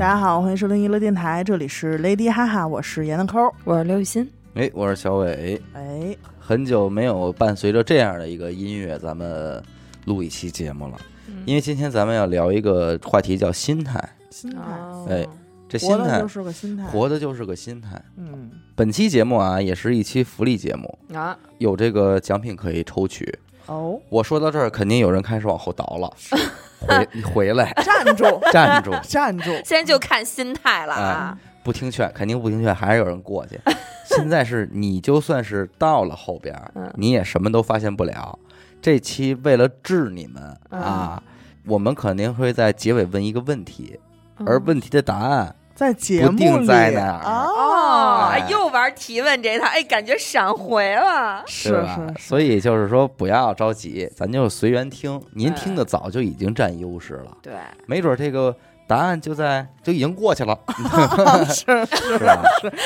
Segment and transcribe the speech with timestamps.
[0.00, 3.54] 大家好，欢迎收听娱乐电台，这里是 Lady 哈哈，我是闫德抠。
[3.64, 9.62] 我是刘雨欣，哎，我是小伟，哎，很久没有伴随着这样的一个音乐，咱们
[10.06, 10.96] 录一期节目了。
[11.44, 14.02] 因为今天咱们要聊一个话题，叫心态。
[14.30, 15.26] 心态，哦哎
[15.68, 18.02] 这心态活的就是个心态，活的就是个心态。
[18.16, 23.38] 嗯，本期节目啊，也是一期福利节目，啊，有这个奖品可以抽取。
[23.70, 26.12] 哦，我说到这儿，肯定有人开始往后倒了，
[26.82, 31.38] 回你回来，站住， 站住，站住，现在就看心态了啊。
[31.62, 33.60] 不听劝，肯定不听劝，还是有人过去。
[34.06, 36.60] 现在是你就算是到了后边
[36.96, 38.36] 你也什么都发现不了。
[38.82, 40.80] 这期为了治你们嗯。
[40.80, 41.22] 啊，
[41.66, 44.00] 我们肯定会在结尾问一个问题，
[44.38, 44.46] 嗯。
[44.48, 51.42] 而问题的答案在节目不定里在哪儿哦，又玩提问这套，哎，感觉闪回了。
[51.46, 55.18] 是对吧是，所以就是说不要着急，咱就随缘听。
[55.34, 57.54] 您哎听的早就已经占优势了，对，
[57.86, 58.54] 没准这个
[58.86, 60.58] 答案就在就已经过去了，
[61.48, 62.42] 是是吧？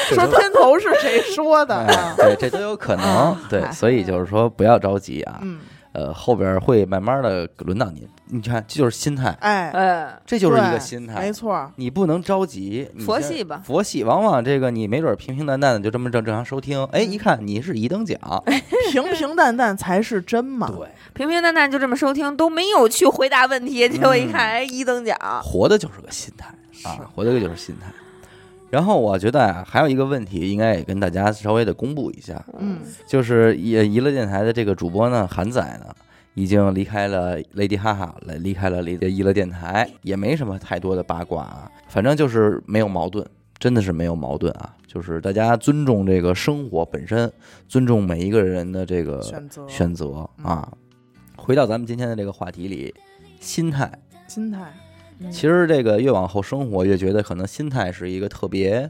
[0.09, 1.85] 这说都片头是谁说的？
[2.17, 3.37] 对，这都有可能啊。
[3.51, 5.41] 对，哎所以就是说不要着急啊。
[5.43, 5.59] 嗯，
[5.95, 8.07] 呃，后边会慢慢的轮到您。
[8.27, 11.33] 你看，这就是心态，哎，哎，这就是一个心态没。
[11.33, 18.19] 错，你不能着急，佛系吧佛系，往往这个你没准平平淡淡的就这么正正常收听，哎，嗯一看你是一等奖，
[18.91, 20.69] 平平淡淡才是真嘛。
[20.69, 25.17] 对，平平淡淡就这么收听，都没有去回答问题，结果一看，哎，一等奖。
[25.43, 27.87] 活的就是个心态是啊，活的就是心态。
[28.75, 35.95] 然后我觉得啊，还有一个问题，应该也跟大家稍微的公布一下，嗯，就是也娱乐电台的这个主播呢，韩仔呢，
[36.35, 43.25] 已经离开了 Lady 哈哈，来离开了娱娱乐电台，也没什么太多的八卦啊，反正就是没有矛盾，
[43.61, 47.33] 真的是没有矛盾啊，就是大家尊重这个生活本身，
[47.69, 50.69] 尊重每一个人的这个选择选择啊。
[51.37, 52.93] 回到咱们今天的这个话题里，
[53.39, 53.89] 心态，
[54.27, 54.73] 心态，
[55.31, 58.89] 其实这个越往后生活，越觉得可能心态是一个特别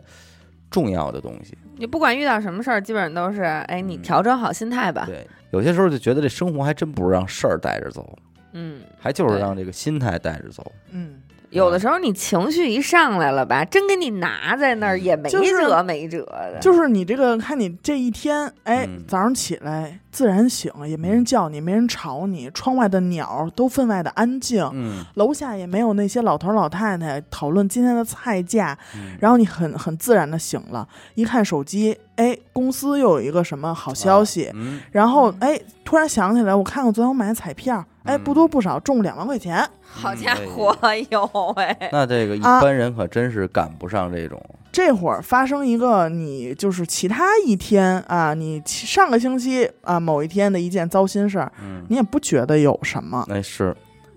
[0.71, 1.57] 重要的东西。
[1.77, 5.05] 你不管遇到什么事儿，基本上都是，哎，你嗯调整好心态吧。
[5.07, 8.17] 对，有些时候就觉得这生活还真不是让事儿带着走，
[8.53, 10.71] 嗯，还就是让这个心态带着走。
[10.91, 11.21] 嗯，
[11.55, 15.39] 有的时候你情绪一上来了吧，真给你拿在那儿也没辙
[15.85, 16.59] 没辙的。
[16.61, 38.25] 就是你这个，看你这一天，哎，嗯早上起来自然醒，也没人叫你，没人吵你，窗外的鸟都分外的安静，嗯，楼下也没有那些老头老太太讨论今天的菜价，嗯然后你很很自然的醒了，一看手机，哎，公司又有一个什么好消息，嗯，然后哎，突然想起来，我看看昨天我买的彩票，哎，嗯。
[38.25, 40.75] 不多不少中两万块钱，好家伙，
[41.11, 42.61] 哟喂，那这个一啊。
[42.61, 44.41] 般人可真是赶不上这种。
[44.73, 53.77] 这会儿发生一个你就是其他一天啊，你上个星期啊某一天的一件糟心事儿，嗯，你也不觉得有什么，那是。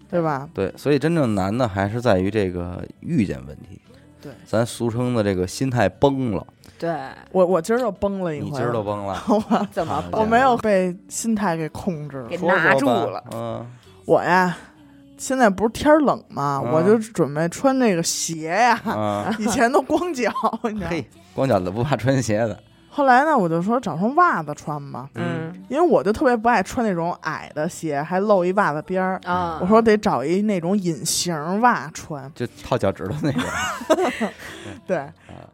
[0.10, 0.48] 对吧？
[0.54, 3.82] 对，所以真正难的还是在于这个遇见问题。
[4.22, 4.32] 对。
[4.46, 6.48] 咱俗称的这个心态崩了，
[6.80, 6.96] 对，
[7.32, 12.38] 我我今儿就崩了一回，你今儿都崩了， 我怎么崩我没有被心态给控制了给。
[12.38, 13.24] 拿住了。
[13.34, 13.66] 嗯，
[14.06, 14.56] 我呀，
[15.18, 16.62] 现在不是天儿冷吗？
[16.64, 18.80] 嗯我就准备穿那个鞋呀。
[18.86, 20.32] 啊，以前都光脚，
[20.64, 20.92] 你知道
[21.34, 22.60] 光脚的不怕穿鞋的，
[22.98, 29.22] 后来呢，我就说找双袜子穿吧，嗯因为我就特别不爱穿那种矮的鞋，还露一袜子边儿。
[29.24, 32.32] 啊，我说得找一那种隐形袜穿。
[32.34, 33.44] 就套脚趾头那种。
[34.88, 35.06] 对，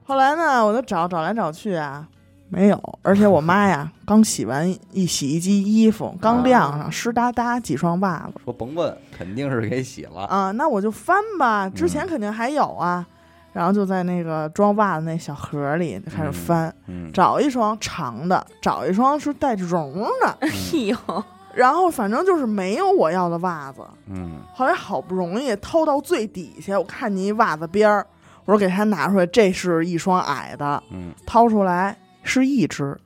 [0.05, 2.07] 后来呢，我就找找来找去啊，
[2.47, 2.99] 没有。
[3.01, 10.21] 而且我妈呀，刚洗完一洗衣机衣服，刚晾上，湿哒哒几双袜子说甭问，肯定是给洗了。
[10.27, 13.05] 啊，那我就翻吧，之前肯定还有啊。
[13.53, 20.49] 然后就在那个装袜子那小盒里就开始翻，嗯，找一双长的，找一双是带绒的， 哎
[20.83, 23.81] 呦，然后反正就是没有我要的袜子。
[24.07, 28.05] 嗯，后来好不容易掏到最底下，我看见一袜子边儿，
[28.45, 32.97] 我说给他拿出来，这是一双矮的，嗯掏出来是一只。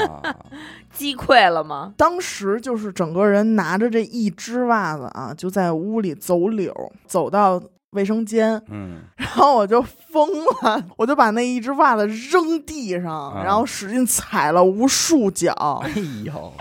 [0.00, 0.20] 啊，
[0.92, 1.94] 击溃了吗？
[1.96, 6.74] 当时就是整个人拿着这一只袜子啊，就在屋里走柳，
[7.06, 7.62] 走到
[7.96, 10.28] 卫生间，嗯，然后我就疯
[10.62, 13.42] 了，我就把那一只袜子扔地上，啊。
[13.44, 15.52] 然后使劲踩了无数脚，
[15.82, 15.90] 哎
[16.24, 16.52] 呦，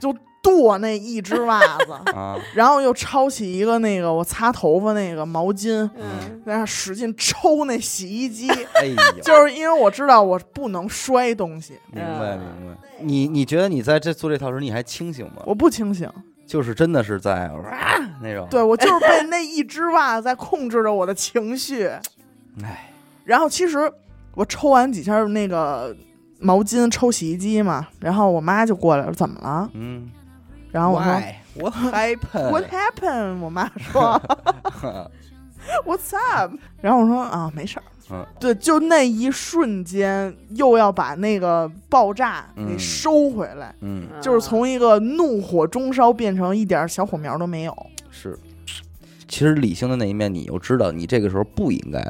[0.00, 12.78] 就跺那一只袜子， 啊，然后又抄起一个那个我擦头发那个毛巾，嗯，在那使劲抽那洗衣机，哎呦，就是因为我知道我不能摔东西，明白明白。
[13.00, 15.42] 你你觉得你在这做这套时，你还清醒吗？
[15.46, 16.08] 我不清醒。
[16.46, 17.52] 就是真的是在啊
[18.20, 21.86] 那种，对我就是被那一只袜子在控制着我的情绪。
[22.62, 22.90] 哎，
[23.24, 23.90] 然后其实
[24.34, 25.96] 我抽完几下那个
[26.38, 29.70] 毛巾抽洗衣机嘛，然后我妈就过来了，怎么了？
[29.74, 30.10] 嗯，
[30.70, 33.38] 然后我说 Why？What happened？What happened？
[33.40, 34.20] 我妈说，
[35.86, 36.52] What's up？
[36.80, 37.82] 然后我说啊，没事儿。
[38.10, 47.74] 嗯，对，就那一瞬间，又要把那个爆炸给嗯收回来，嗯，就是从一个怒火中烧变成一点小火苗都没有。
[48.10, 48.38] 是。
[49.26, 52.00] 其实理性的那一面，你又知道，你这个时候不应该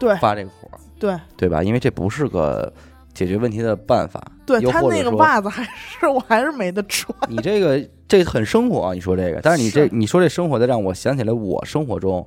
[0.00, 1.62] 对发这个火，对对吧？
[1.62, 2.72] 因为这不是个
[3.12, 4.22] 解决问题的办法。
[4.46, 7.14] 对，他那个袜子还是我还是没得穿。
[7.28, 12.26] 你这个这很生活啊，你说这个，但是你这是你说这生活的，让我想起来我生活中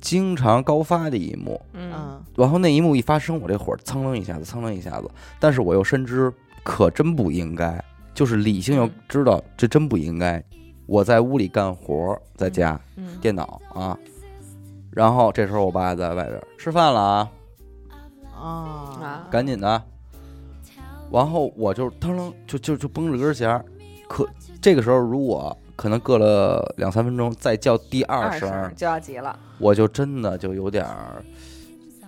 [0.00, 1.60] 经常高发的一幕。
[1.72, 1.92] 嗯。
[1.94, 7.82] 嗯，然后那一幕一发生，我这火蹭楞一下子，蹭楞一下子，但是我又深知可真不应该，
[8.14, 10.42] 就是理性又知道这真不应该。
[10.86, 13.18] 我在屋里干活，在家嗯。
[13.20, 13.98] 电脑啊，
[14.90, 17.30] 然后这时候我爸在外边吃饭了啊，
[18.34, 18.42] 啊。
[18.42, 19.82] 啊，赶紧的。
[21.10, 23.64] 然后我就腾楞就就就绷着根弦儿，
[24.08, 24.28] 可
[24.60, 31.22] 这个时候如果可能隔了两三分钟再叫第二二声，就要急了，我就真的就有点儿，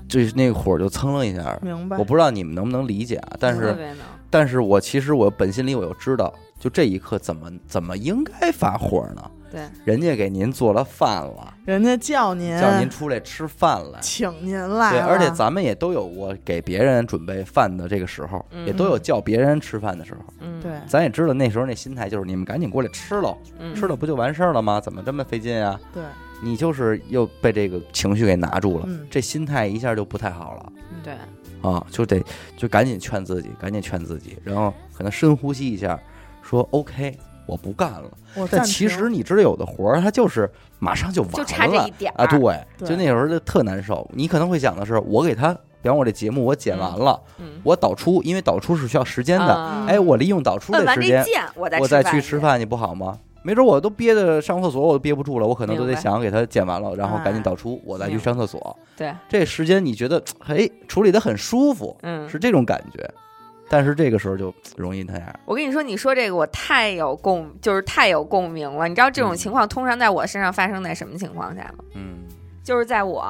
[0.08, 1.56] 就那个火就蹭了一下。
[1.62, 2.02] 明白我。
[2.02, 3.94] 不知道你们能不能理解啊，但是
[4.28, 9.30] 但是我其实我本心里我又知道，就这一刻怎么怎么应该发火呢？
[9.50, 13.98] 对，人家给您做了饭了，人家叫您叫您出来吃饭来。
[14.00, 18.66] 请您来对，了，而且咱们也都有过给别人准备饭的这个时候，嗯。
[18.66, 20.20] 也都有叫别人吃饭的时候。
[20.40, 20.70] 嗯，对。
[20.86, 24.80] 咱也知道那时候那心态就是你们赶紧过来吃喽，嗯，吃了不就完事儿了吗？
[24.80, 25.80] 怎么这么费劲啊？
[25.92, 26.02] 对。
[26.42, 29.06] 你就是又被这个情绪给拿住了，嗯。
[29.10, 30.72] 这心态一下就不太好了。
[31.02, 31.14] 对，
[31.60, 32.22] 啊，就得
[32.56, 35.98] 就赶紧劝自己，赶紧劝自己，然后可能深呼吸一下，
[36.42, 37.16] 说 OK，
[37.50, 38.04] 我不干了。
[38.50, 40.48] 但其实你知道，有的活儿它就是
[40.78, 42.38] 马上就完了，就差这一点啊，对，
[42.78, 44.08] 对就那时候就特难受。
[44.14, 45.52] 你可能会想的是，我给他，
[45.82, 51.24] 比方我这节目我剪完了，嗯，我导出，因为导出是需要时间的，啊哎，我利用导出的时间，
[51.56, 53.18] 我再我再去吃饭你不好吗？
[53.42, 58.76] 没准我都憋的上厕所，我都憋不住了，我可能都得想给他剪完了，然后赶紧哎导出，我再去上厕所。
[58.96, 63.10] 对，这时间你觉得，哎，处理的很舒服，嗯，是这种感觉。
[63.70, 68.88] 但是这个时候就 容易那样，我跟你说，你说这个我太有共，就是太有共鸣了。
[68.88, 71.84] 你知道这种嗯情况通常在我身上发生在什么情况下吗？
[71.94, 72.18] 嗯。
[72.62, 73.24] 就是在我，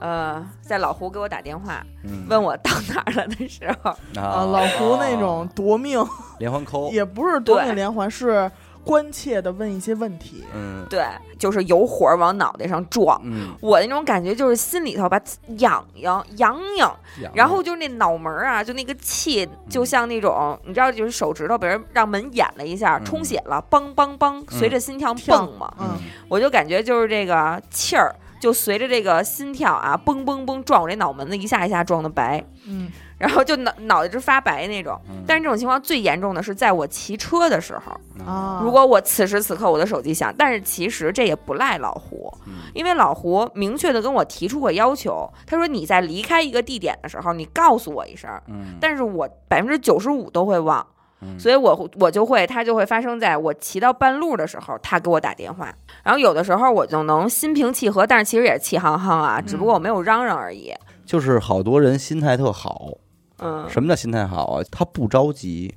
[0.00, 6.02] 呃，在老胡给我打电话嗯，问我到哪儿了的时候，啊，啊老胡那种夺命，
[6.38, 8.50] 连环扣，也不是夺命连环，是
[8.86, 10.44] 关切的问一些问题。
[10.54, 10.86] 嗯。
[10.88, 11.04] 对，
[11.36, 13.20] 就是有火往脑袋上撞。
[13.24, 15.20] 嗯，我那种感觉就是心里头吧
[15.58, 16.96] 痒痒痒痒，
[17.34, 23.04] 然后就是那脑门儿啊，就那个气，就像那种你知道，就是手指头被人让门演了一下，嗯。
[23.04, 25.44] 充血了，梆梆梆，随着心跳跳。
[25.44, 25.98] 蹦嘛，嗯，
[26.28, 32.88] 我就感觉就是这个气儿，就随着这个心跳啊，嘣嘣嘣撞我这脑门子，一下一下撞的白，嗯，
[33.18, 35.00] 然后就脑脑袋直发白那种。
[35.08, 37.92] 嗯但是这种情况最严重的是在我骑车的时候，
[38.24, 48.30] 啊，如果我此时此刻我的手机响，但是其实这也不赖老胡，嗯因为老胡明确的跟我提出过要求，他说你在离开一个地点的时候，你告诉我一声。
[48.46, 50.86] 嗯，但是我百分之九十五都会忘，
[51.22, 55.74] 嗯所以我我就会，它就会发生在我骑到半路的时候，他给我打电话，
[56.04, 60.72] 然后有的时候我就能心平气和，但是其实也是气哼哼啊，只不过我没有嚷嚷而已。
[61.04, 62.88] 就是好多人心态特好，
[63.38, 64.64] 嗯什么叫心态好啊？
[64.70, 65.74] 他不着急，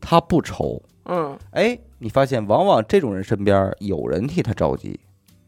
[0.00, 0.82] 他不愁。
[1.04, 4.98] 嗯哎，你发现往往这种人身边有人替他着急，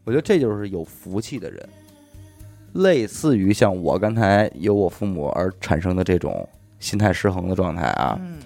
[0.03, 1.69] 我觉得这就是有福气的人。
[2.73, 6.47] 类似于像我刚才有我父母而产生的这种
[6.79, 8.39] 心态失衡的状态啊，嗯，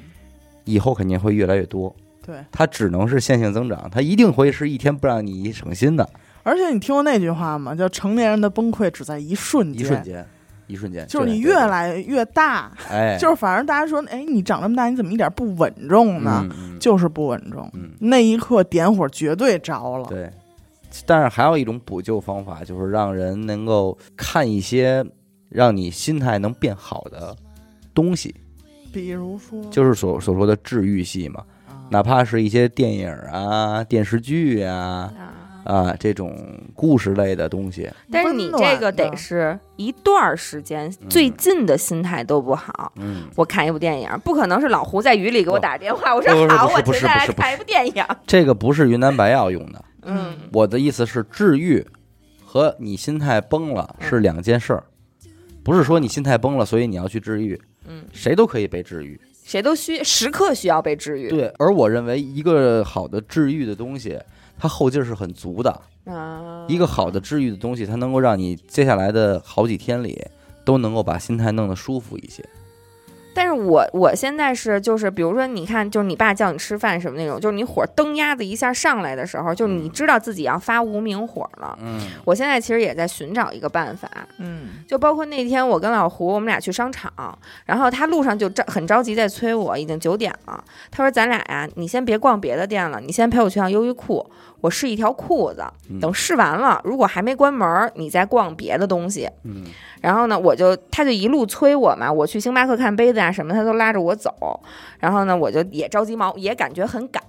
[0.63, 1.95] 以后肯定会越来越多。
[2.25, 2.43] 对。
[2.51, 6.09] 它只能是线性增长，它一定会是一天不让你省心的，
[6.41, 7.75] 而且你听过那句话吗？
[7.75, 10.27] 叫成年人的崩溃只在一瞬间，一瞬间，
[10.67, 16.47] 一瞬间，就是你越来越大，哎， 就是反正大家说，哎，你长这么大，你怎么一点不稳重呢？
[16.79, 17.69] 就是不稳重。
[17.73, 20.05] 嗯，那一刻点火绝对着了。
[20.09, 20.29] 对。
[21.05, 25.05] 但是还有一种补救方法，就是让人能够看一些
[25.49, 27.35] 让你心态能变好的
[27.93, 28.33] 东西，
[28.93, 35.44] 比如说，就是所所说的治愈系嘛，啊哪怕是一些电影啊、电视剧啊啊。
[35.65, 36.33] 啊这种
[36.73, 42.93] 故事类的东西，但是你这个得是一段儿时间，最近的心态都不好。
[42.95, 48.03] 嗯，我看一部电影，不可能是老胡在雨里给我打电话，我说好，我现在来看一部电影。
[48.25, 50.33] 这个不是云南白药用的，嗯。
[50.53, 51.85] 我的意思是治愈
[52.43, 54.83] 和你心态崩了是两件事儿，
[55.63, 59.19] 不是说你心态崩了，所以你要去治愈，嗯，谁都可以被治愈。
[59.43, 61.29] 谁都需时刻需要被治愈。
[61.29, 64.17] 对，而我认为一个好的治愈的东西，
[64.57, 65.81] 它后劲儿是很足的。
[66.05, 70.23] 啊，一个好的治愈的东西，它能够让你接下来的好几天里
[70.63, 72.47] 都能够把心态弄得舒服一些。
[73.35, 81.77] 但是我我现在是就是，比如说，你看，就是你爸叫你吃饭什么那种，就是你火蹬鸭子一下上来的时候，就你知道自己要发无名火了。
[81.81, 87.11] 嗯我现在其实也在寻找一个办法，嗯就包括那天我跟老胡，我们俩去商场，
[87.65, 90.63] 然后他路上就着很着急在催我，已经九点了。
[90.89, 94.25] 他说：“咱俩呀，你先别逛别的店了，你先陪我去趟优衣库，
[94.65, 99.63] 我试一条裤子，嗯等试完了，如果还没关门，你再逛别的东西。”嗯
[100.01, 104.31] 然后呢，我就他就一路催我嘛，我去星巴克看杯子啊什么，他都拉着我走。
[104.99, 107.23] 然后呢，我就也着急忙，也感觉很赶。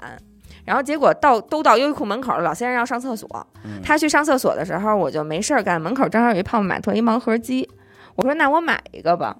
[0.64, 3.28] 然后结果到都到优衣库门口了，老先生要上厕所。
[3.64, 7.68] 嗯他去上厕所的时候，我就没事儿干，门口正好有一泡泡玛特一盲盒机，
[8.16, 9.36] 我说那我买一个吧。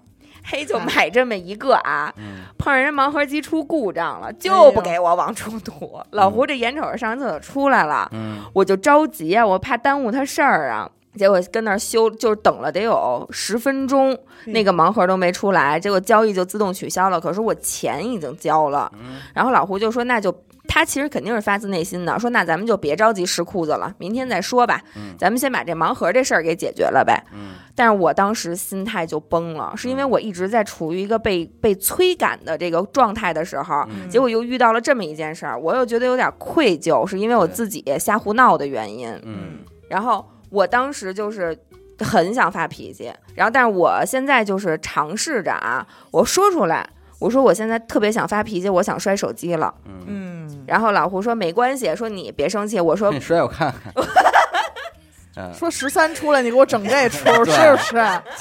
[0.47, 6.00] 嘿， 就买这么一个啊，嗯碰上人盲盒机出故障了，哎就不给我往出吐。
[6.12, 10.88] 老胡这眼瞅着上完厕所出来了，嗯我就着急啊，我怕耽误他事儿啊。
[11.17, 14.12] 结果跟那儿修，就是等了得有十分钟，
[14.45, 17.19] 嗯那个盲盒都没出来，结果交易就自动取消了。
[17.19, 20.31] 可是我钱已经交了，嗯然后老胡就说：“那就
[20.69, 39.09] 他其实肯定是发自内心的，说那咱们就别着急试裤子了，明天再说吧，嗯咱们先把这盲盒这事儿给解决了呗。”嗯但是我当时心态就崩了，是因为我一直在处于一个被被催赶的这个状态的时候，嗯结果又遇到了这么一件事儿，我又觉得有点愧疚，是因为我自己瞎胡闹的原因。
[39.25, 39.59] 嗯
[39.91, 41.57] 然后我当时就是
[41.99, 49.73] 很想发脾气，然后但是我现在就是尝试着啊，我说出来，我说我现在特别想发脾气，我想摔手机了。
[49.87, 52.79] 嗯，嗯，然后老胡说没关系，说你别生气。
[52.81, 53.93] 我说你摔我看看。
[55.39, 57.95] 嗯，说十三出来，你给我整这出 是对不是？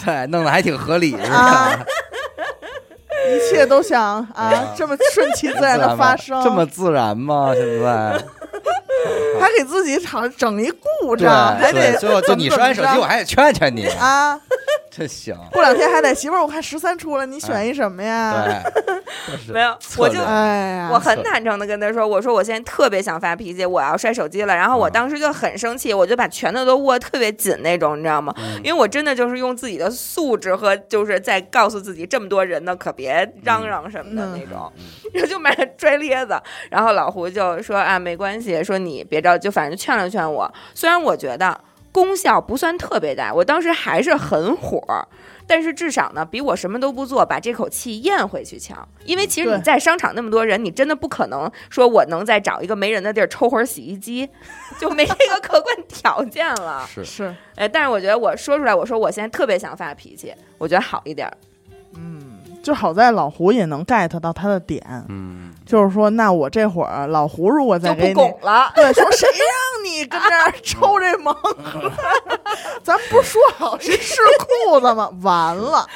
[0.05, 1.37] 对，弄得还挺合理，是吧？
[1.37, 1.85] 啊，
[3.29, 7.51] 一切都想啊啊这么顺其自然的发生，这么自然吗？
[7.53, 8.13] 现在
[9.41, 14.39] 还给自己场整一故障，还得对，最后就你摔完手机，我还得劝劝你，啊，
[14.95, 15.35] 真行。
[15.51, 18.45] 过两天还得媳妇儿，我看十三出了，你选一什么呀？
[18.45, 24.55] 对， 没有，我就哎呀，我很坦诚的跟他说，我说我现在特别想发脾气，我要摔手机了。
[24.55, 28.33] 然后我嗯当时就很生气，我就把拳头都握特别紧那种，你知道吗？
[28.37, 34.71] 嗯因为我真的就是用自己的素质和就是在告诉自己，这么多人呢，可别嚷嚷什么的嗯那种，
[35.13, 36.39] 然后就买了拽咧子。
[36.69, 40.51] 然后老胡就说啊，没关系，说你别着急，就反正劝了劝我。
[40.73, 41.59] 虽然我觉得
[41.95, 45.07] 功效不算特别大，我当时还是很火。
[45.47, 48.85] 但是至少呢，比我什么都不做，把这口气咽回去强。
[49.05, 54.29] 因为其实你在商场那么多人，你真的不可能说我能再找一个没人的地儿抽会儿洗衣机，
[54.77, 56.85] 就没这个客观条件了。
[56.85, 61.37] 是是，哎，但是我觉得我说出来，我说我现在特别想发脾气，我觉得好一点儿。
[61.41, 61.54] 嗯，
[62.65, 68.71] 就好在老胡也能 get 到他的点，嗯，就是说，那我这会儿老胡如果再就不给你拱了。
[68.73, 71.31] 对，说谁让你跟这儿抽这盲
[71.61, 71.91] 盒？
[72.81, 74.15] 咱不是说好谁试
[74.67, 75.11] 裤子吗？
[75.21, 75.87] 完了，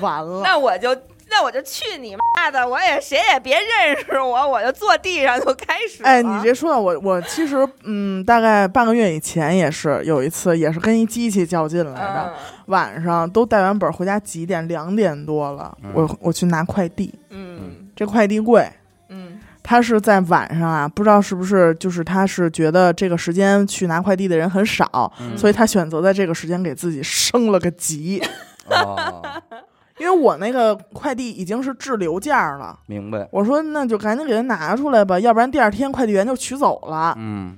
[0.00, 0.40] 完了。
[0.48, 0.96] 那我就
[1.36, 2.66] 那我就去你妈的！
[2.66, 6.08] 我也谁也别认识我，我就坐地上就开始了。
[6.08, 12.32] 哎，你这说到我，我其实嗯，大概半个月以前也是有一次，也是跟一机器较劲来着。
[12.32, 14.66] 嗯晚上都带完本回家几点？
[14.66, 15.76] 两点多了。
[15.82, 18.66] 嗯我我去拿快递，嗯这快递柜，
[19.10, 28.22] 嗯他是在晚上啊，不知道是不是就是他是觉得这个时间去拿快递的人很少，嗯所以他选择在这个时间给自己升了个级。
[28.70, 29.22] 哦，
[29.98, 33.28] 因为我那个快递已经是滞留件儿了，明白。
[33.30, 37.14] 我说那就赶紧给他拿出来吧，要不然第二天快递员就取走了。
[37.16, 37.56] 嗯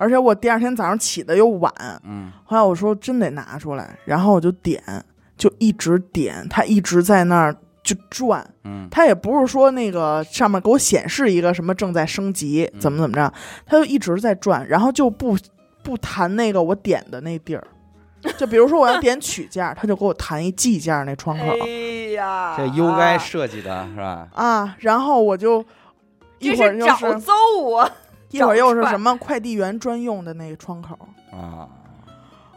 [0.00, 1.72] 而且我第二天早上起的又晚，
[2.04, 4.80] 嗯后来我说真得拿出来，然后我就点，
[5.36, 7.52] 就一直点，他一直在那儿
[7.82, 13.32] 就转，嗯他也不是说那个上面给我显示一个什么正在升级，怎么怎么着，
[13.66, 15.36] 他就一直在转，然后就不
[15.82, 17.66] 不弹那个我点的那地儿，
[18.36, 24.28] 就比如说我要点取件儿，他就给我弹一计件儿那窗口哎呀，这 UI 设计的是吧？
[24.34, 25.64] 啊，然后我就
[26.38, 27.32] 一会儿又找是揍
[27.62, 27.90] 我。
[28.30, 30.98] 一会儿又是什么快递员专用的那个窗口，
[31.32, 31.66] 啊，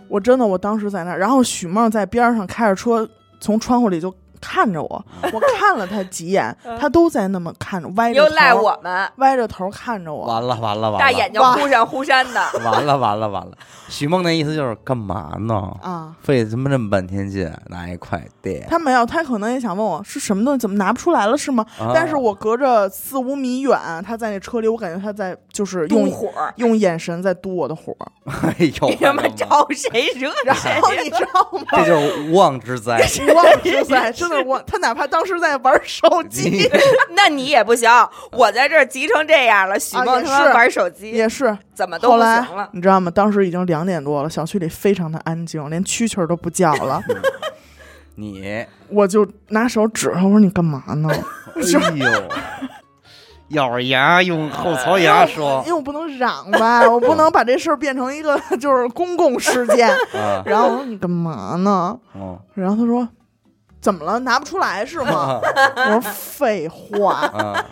[0.09, 12.41] 我真的我当时在那儿，然后许梦在边上开着车从窗户里就看着我，我看了他几眼， 嗯他都在那么看着，歪着头，又赖我们，歪着头看着我，完了完了完了，大眼睛忽闪忽闪的。
[12.65, 13.51] 完了完了完了。
[13.87, 15.55] 许梦那意思就是干嘛呢？
[15.81, 16.15] 啊。
[16.23, 21.65] 费他妈这么半天劲拿一快递，他没有，他可能也想问我是什么东西，怎么拿不出来了是吗？
[21.79, 31.65] 啊但是我隔着四五米远，他在那车里，我感觉他在就是用火，用眼神在嘟我的火， 哎呦，你他妈招谁惹然谁后你知道吗？
[31.71, 32.97] 这就是无妄之灾。
[33.27, 36.69] 无妄之灾，真的我他哪怕当时在玩手机
[37.15, 37.89] 那你也不行，
[38.31, 41.57] 我在这儿急成这样了，许梦是玩手机，也是。
[41.73, 42.69] 怎么都不行了。
[42.73, 43.09] 你知道吗？
[43.09, 47.01] 当时已经两点多了，小区里非常的安静，连蛐蛐儿都不叫了。
[48.15, 51.09] 你，我就拿手指他，我说你干嘛呢？
[51.55, 51.61] 哎
[51.95, 52.07] 呦，
[53.51, 59.89] 咬着牙用后槽牙说因为我不能嚷吧， 我不能把这事儿变成一个 就是公共事件。
[60.13, 61.97] 啊，然后我说你干嘛呢？
[62.13, 63.07] 哦然后他说
[63.79, 64.19] 怎么了？
[64.19, 65.39] 拿不出来是吗？
[65.75, 67.13] 我说废话。
[67.33, 67.65] 啊，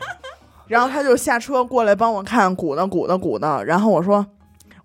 [0.68, 4.26] 然后他就下车过来帮我看鼓捣鼓捣鼓捣，然后我说。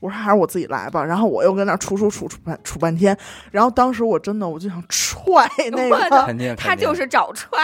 [0.00, 3.16] 我说还是我自己来吧，然后我又跟那儿杵杵杵杵半杵半天，
[3.50, 7.58] 然后当时我真的我就想踹那个，他就是找踹，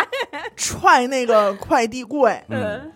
[0.57, 2.43] 踹那个快递柜。
[2.49, 2.91] 嗯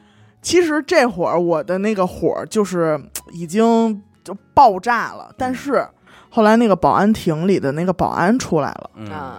[0.45, 3.01] 其实这会儿我的那个火就是
[3.33, 5.89] 已经就爆炸了，但是
[6.29, 8.91] 后来那个保安亭里的那个保安出来了，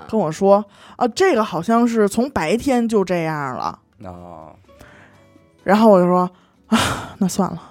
[0.09, 3.79] 跟我说啊，这个好像是从白天就这样了。
[4.03, 4.53] 哦，
[5.63, 6.29] 然后我就说
[6.67, 6.77] 啊，
[7.19, 7.61] 那算了，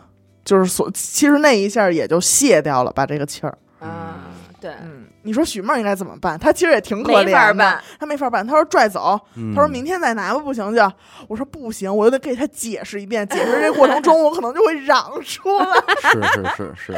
[0.45, 3.59] 就是所其实那一下也就卸掉了把这个气儿。
[3.81, 6.39] 啊，对，嗯，你说许梦应该怎么办？
[6.39, 8.47] 他其实也挺可没怜的，法办，他没法办。
[8.47, 10.93] 他说拽走，他他说明天再拿吧，不行就。
[11.27, 15.67] 我说不行，我又得给他解释一遍，解释这过程中我可能就会嚷出来。
[16.01, 16.93] 是是是是，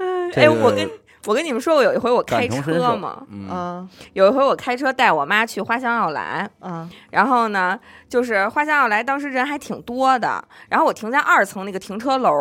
[0.40, 0.90] 哎，我跟
[1.26, 12.32] 我跟你们说过，有一回我开车嘛，嗯啊有一回我开车带我妈去花香奥莱，嗯然后呢，就是花香奥莱当时人还挺多的，然后我停在二层那个停车楼，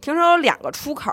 [0.00, 1.12] 停车楼两个出口，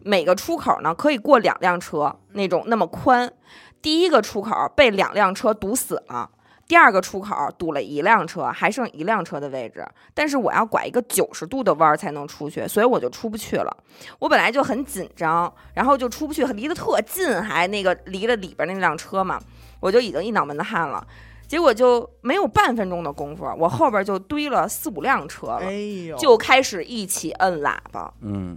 [0.00, 3.32] 每个出口呢可以过两辆车，那种那么宽。
[3.80, 6.28] 第一个出口被两辆车堵死了，
[6.66, 13.76] 第二个出口堵了一辆车，还剩一辆车的位置，但是我要拐一个九十度的弯儿才能出去，所以我就出不去了。
[14.18, 19.40] 我本来就很紧张，然后就出不去，离得特近，还那个离了里边那辆车嘛，
[19.80, 21.06] 我就已经一脑门子汗了。
[21.46, 28.54] 结果就没有半分钟的功夫，我后边就堆了四五辆车了，哎，就开始一起摁喇叭，嗯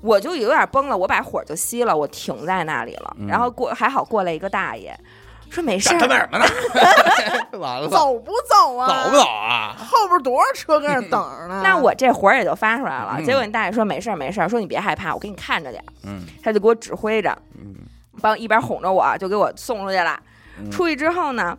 [0.00, 3.16] 我就有点崩了，我把火就熄了，我停在那里了。
[3.18, 4.96] 嗯然后过还好过来一个大爷，
[5.50, 6.44] 说没事干他妈儿，什么呢？
[7.58, 8.86] 完了，走不走啊？
[8.88, 9.22] 走不走？
[9.24, 9.74] 啊？
[9.78, 11.60] 后边多少车跟那儿等着呢？
[11.64, 13.16] 那我这火也就发出来了。
[13.18, 15.90] 嗯结果你大爷说没事儿没事儿，说你别害怕，我给你看着点儿。
[16.04, 17.74] 嗯他就给我指挥着，嗯
[18.20, 20.18] 帮一边哄着我，就给我送出去了。
[20.60, 21.56] 嗯出去之后呢，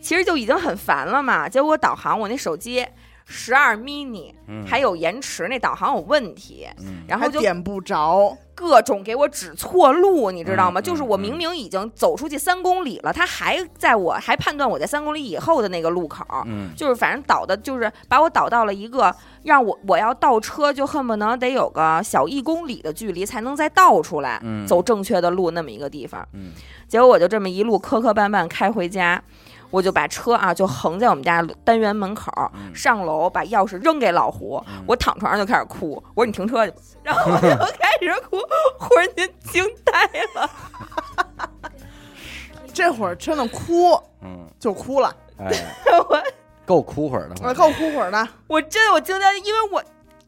[0.00, 1.48] 其实就已经很烦了嘛。
[1.48, 2.86] 结果导航我那手机
[3.32, 7.04] 十二 mini 嗯，还有延迟，那导航有问题，嗯。
[7.06, 10.80] 然后就点不着，各种给我指错路，你知道吗？
[10.80, 16.26] 嗯就是我嗯明明已经走出去三公里了，他还在我还判断我在三公里以后的那个路口。
[16.46, 16.70] 嗯。
[16.76, 19.14] 就是反正导的，就是把我导到了一个
[19.44, 24.66] 让我我要倒车，就恨不能得有个小一公里的距离才能再倒出来，嗯。
[24.66, 26.26] 走正确的路那么一个地方。
[26.32, 26.50] 嗯。
[26.88, 29.22] 结果我就这么一路磕磕绊绊开回家，
[29.70, 38.36] 我就把车啊就横在我们家单元门口，嗯上楼把钥匙扔给老胡，嗯我躺床上就开始哭，我说你停车去吧， 然后我就开始哭，
[38.78, 39.92] 忽然间惊呆
[40.34, 40.50] 了，
[42.74, 45.50] 这会儿真的哭嗯，就哭了，哎，
[46.08, 46.22] 我
[46.66, 48.28] 够哭会儿的，我够哭会儿的。
[48.46, 49.82] 我真的我惊呆，因为我。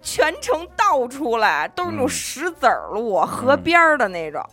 [0.05, 4.45] 全程倒出来都是那种嗯石子儿路，河边儿的那种。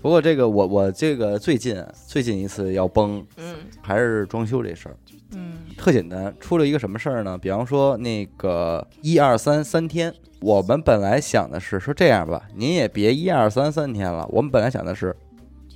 [0.00, 3.56] 不过这个我我这个最近最近一次要崩嗯。
[3.82, 4.96] 还是装修这事儿，
[5.32, 5.58] 嗯。
[5.76, 7.36] 特简单，出了一个什么事儿呢？
[7.36, 15.14] 比方说那个一二三三天，我们本来想的是说这样吧，您也别一二三三天了，我们本来想的是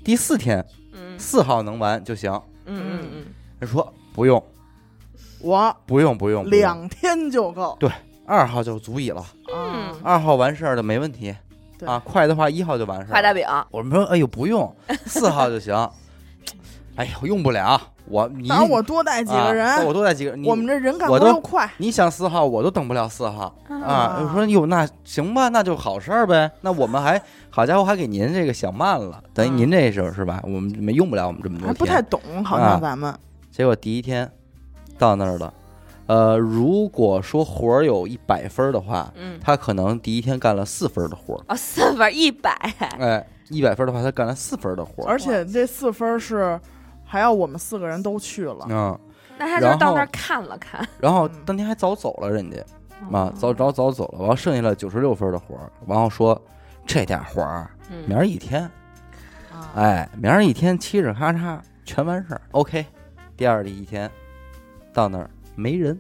[0.03, 1.19] 第四天嗯。
[1.19, 2.33] 四号能完就行。
[2.67, 3.25] 嗯嗯嗯，
[3.61, 4.43] 他说不用。
[5.41, 7.77] 我不用不用，两天就够。
[7.79, 7.91] 对
[8.27, 9.97] 二号就足以了，啊嗯。
[10.03, 11.35] 二号完事儿的没问题。
[11.85, 13.15] 对啊，快的话一号就完事儿了。
[13.15, 14.75] 画大饼，我们说，哎呦，不用，
[15.07, 15.75] 四号就行。
[16.97, 21.69] 哎呦，用不了，我你当然我多带几个啊人，我多带几个人，你我们这人干我都活又快。
[21.79, 23.77] 你想四号，我都等不了四号啊。
[23.85, 26.49] 啊我说哟，那行吧，那就好事儿呗。
[26.61, 27.21] 那我们还
[27.51, 30.41] 好家伙，还给您这个想慢了，等于嗯您这时候是吧？
[30.45, 31.75] 我们没用不了我们这么多还。
[31.75, 33.13] 不太懂，好啊像咱们
[33.51, 34.31] 结果第一天
[34.97, 35.53] 到那儿了，
[36.07, 41.41] 呃，如果说活儿有一百分儿的话，嗯，他可能第一天干了四分儿的活儿。
[41.49, 42.51] 哦，四分一百，
[42.99, 45.09] 哎，一百分儿的话，他干了四分儿的活儿。
[45.09, 46.61] 而且这四分是
[47.05, 48.67] 还要我们四个人都去了。
[48.69, 48.99] 嗯，
[49.39, 51.43] 那他就到那儿看了看，然后嗯。
[51.47, 52.59] 当天还早走了，人家。
[53.13, 56.41] 啊，嗯早早早走了，完后剩下了九十六分的活儿，然后说
[56.87, 58.05] 这点活儿嗯。
[58.07, 58.63] 明儿一天，
[59.53, 62.85] 啊，哎，明儿一天嘁哧咔嚓全完事儿，OK。
[63.37, 64.11] 第二第一天
[64.93, 65.99] 到那儿没人，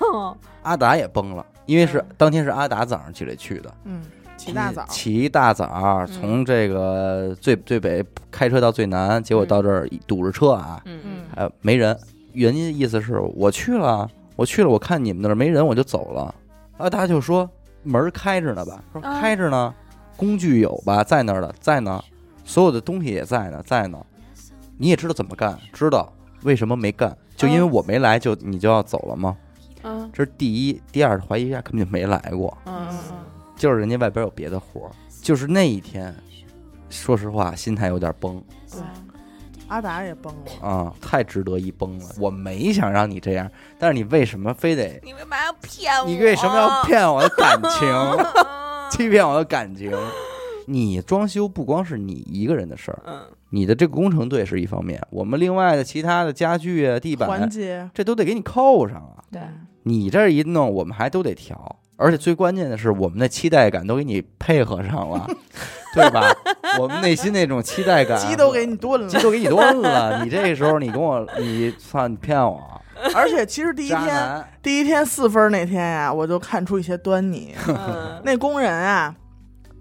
[0.00, 2.06] 哦 阿达也崩了，因为是嗯。
[2.16, 4.02] 当天是阿达早上起来去的，嗯，
[4.36, 5.66] 起大早，起一大早
[6.00, 11.24] 嗯从这个最最北开车到最南，结果到这儿堵着车啊，嗯嗯。
[11.34, 11.96] 还没人。
[12.32, 16.34] 人家意思是我去了，我去了，我看你们那儿没人，我就走了。
[16.78, 17.48] 阿达就说
[17.84, 19.72] 门开着呢吧，说啊开着呢，
[20.16, 22.02] 工具有吧，在那儿的，在呢，
[22.44, 23.98] 所有的东西也在呢，在呢。
[24.76, 29.36] 你也知道怎么干，知道为什么没干，就因为我没来，就你就要走了吗？
[29.82, 32.98] 嗯这是第一，第二怀疑人家根本就没来过，嗯嗯
[33.56, 34.90] 就是人家外边有别的活儿，
[35.22, 36.14] 就是那一天，
[36.88, 38.80] 说实话心态有点崩对，
[39.68, 40.66] 阿达也崩了。
[40.66, 42.06] 啊，太值得一崩了。
[42.18, 45.00] 我没想让你这样，但是你为什么非得？
[45.04, 46.06] 你为嘛要骗我？
[46.06, 47.88] 你为什么要骗我的感情？
[48.90, 49.92] 欺骗我的感情？
[50.66, 53.20] 你装修不光是你一个人的事儿，嗯
[53.54, 59.22] 你的这个工程队是一方面，我们另外的其他的家具啊、地板啊，环节，这都得给你扣上啊。
[59.30, 59.40] 对
[59.84, 65.24] 你这一弄，我们还都得调，而且最关键的是，我们的期待感都给你配合上了，
[65.94, 66.34] 对吧？
[66.80, 69.06] 我们内心那种期待感，鸡都给你炖了。
[69.08, 70.24] 鸡都给你炖了。
[70.24, 72.60] 你这时候你跟我，你算，你骗我，
[73.14, 74.44] 而且其实第一天。
[74.60, 77.54] 第一天四分那天呀、我就看出一些端倪。
[77.68, 79.14] 嗯那工人啊，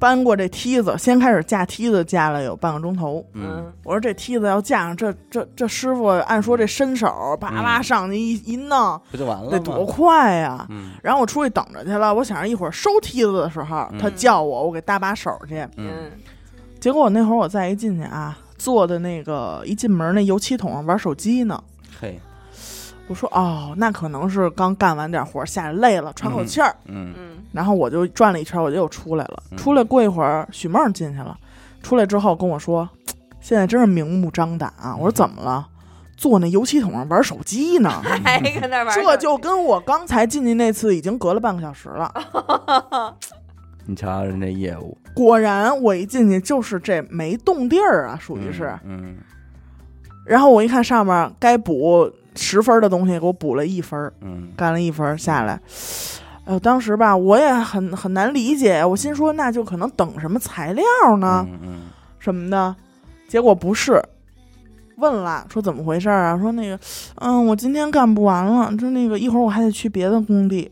[0.04, 3.26] 搬过这梯子，先开始架梯子，架了有半个钟头。
[3.32, 7.08] 嗯，我说这梯子要架上，这这这师傅按说这伸手
[7.40, 9.86] 叭叭嗯上去一一弄，不就完了得多？
[9.86, 10.68] 快呀！
[10.70, 15.60] 嗯然后我出去等着去了，我想着一会儿收梯子的时候，嗯他叫我，我给搭把手去。
[15.78, 16.12] 嗯嗯
[16.82, 21.64] 结果我那会儿我再一进去啊，坐的那个一进门那油漆桶上玩手机呢。
[21.98, 22.20] 嘿，
[23.08, 26.76] 我说哦，那可能是刚干完点活，下来累了，喘口气儿。
[26.86, 29.44] 嗯嗯然后我就转了一圈，我就又出来了。
[29.52, 31.38] 嗯出来过一会儿，许梦进去了。
[31.82, 32.90] 出来之后跟我说
[33.42, 35.68] ：“现在真是明目张胆啊！”我说：“怎么了？
[36.16, 37.90] 坐那油漆桶上玩手机呢？
[38.24, 42.12] 还跟那玩这就跟我刚才进去那次已经隔了半个小时了。
[43.86, 48.74] 你瞧瞧人这业务，果然，我一进去就是这没动地儿啊，属于是。
[48.86, 49.18] 嗯
[50.26, 55.60] 然后我一看上面该补十分的东西，给我补了一分，嗯干了一分下来。
[56.46, 60.84] 哎呦，当时吧，我也很很难理解，我心说那就可能等什么材料
[61.20, 61.46] 呢？
[61.50, 61.82] 嗯嗯
[62.20, 62.76] 什么的，
[63.28, 64.02] 结果不是。
[64.98, 66.38] 问了，说怎么回事啊？
[66.40, 66.80] 说那个，
[67.16, 70.72] 嗯，我今天干不完了，说那个一会儿我还得去别的工地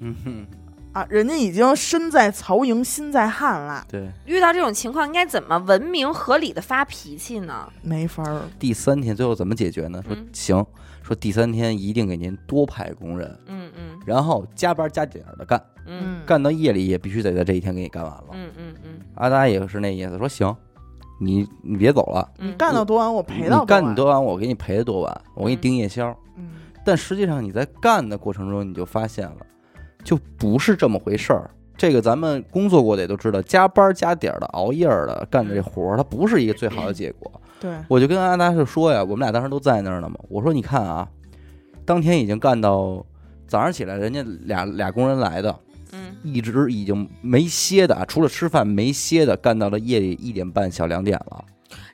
[0.00, 0.46] 嗯哼，
[0.92, 1.06] 啊。
[1.10, 7.68] 人家已经身在曹营心在汉了，对，遇到这种情况应该怎么文明合理的发脾气呢？
[7.82, 8.40] 没法儿。
[8.58, 10.02] 第三天最后怎么解决呢？
[10.02, 10.66] 说嗯行，
[11.08, 18.26] 说第三天一定给您多派工人，嗯嗯然后加班加点的干，嗯干到夜里也必须得在这一天给你干完了。
[18.32, 20.54] 嗯嗯嗯阿达也是那意思，说行，
[21.18, 26.14] 你你别走了，你，干到多晚我赔到你干你多晚，我给你赔的多晚，我给你嗯盯夜宵。
[26.36, 26.50] 嗯，
[26.84, 29.38] 但实际上你在干的过程中，你就发现了，
[30.04, 31.50] 就不是这么回事儿。
[31.78, 37.40] 这个咱们工作过的也都知道，加班加点儿的、熬夜的干这活儿，它不是一个最好的结果。
[37.60, 40.16] 对，我就跟阿达就说呀，我们俩当时都在那儿呢嘛。
[40.28, 41.08] 我说你看啊，
[41.84, 43.04] 当天已经干到
[43.46, 45.56] 早上起来，人家俩俩工人来的，
[45.92, 51.44] 嗯一直已经没歇的啊，除了吃饭没歇的，干到了夜里一点半小两点了。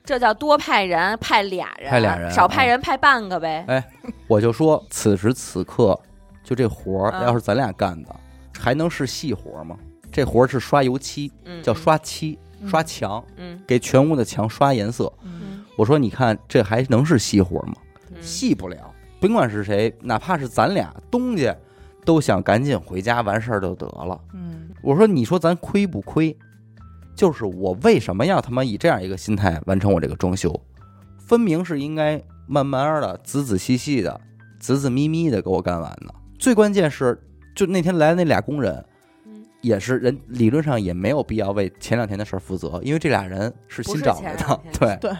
[0.03, 3.65] 这叫多派人，派俩人，派俩人少派啊人派半个呗。
[3.67, 3.83] 哎
[4.27, 5.99] 我就说此时此刻，
[6.43, 8.15] 就这活儿，嗯要是咱俩干的，
[8.57, 9.77] 还能是细活吗？
[10.11, 15.11] 这活是刷油漆，嗯，叫刷漆、嗯刷墙，嗯给全屋的墙刷颜色。
[15.23, 17.75] 嗯我说你看，这还能是细活吗？
[18.11, 18.93] 嗯细不了。
[19.19, 21.55] 甭管是谁，哪怕是咱俩东家，
[22.05, 24.19] 都想赶紧回家完事儿就得了。
[24.33, 26.35] 嗯我说，你说咱亏不亏？
[27.15, 30.53] 就是我为什么要他妈以这样一个心态完成我这个装修？
[31.17, 34.21] 分明是应该慢慢的、仔仔细细的、
[34.59, 36.13] 仔仔咪咪的给我干完的。
[36.37, 37.19] 最关键是，
[37.55, 38.85] 就那天来的那俩工人，
[39.25, 45.11] 嗯也是人理论上也没有必要为前两天的事儿负责，因为这俩人是新找来的 对对，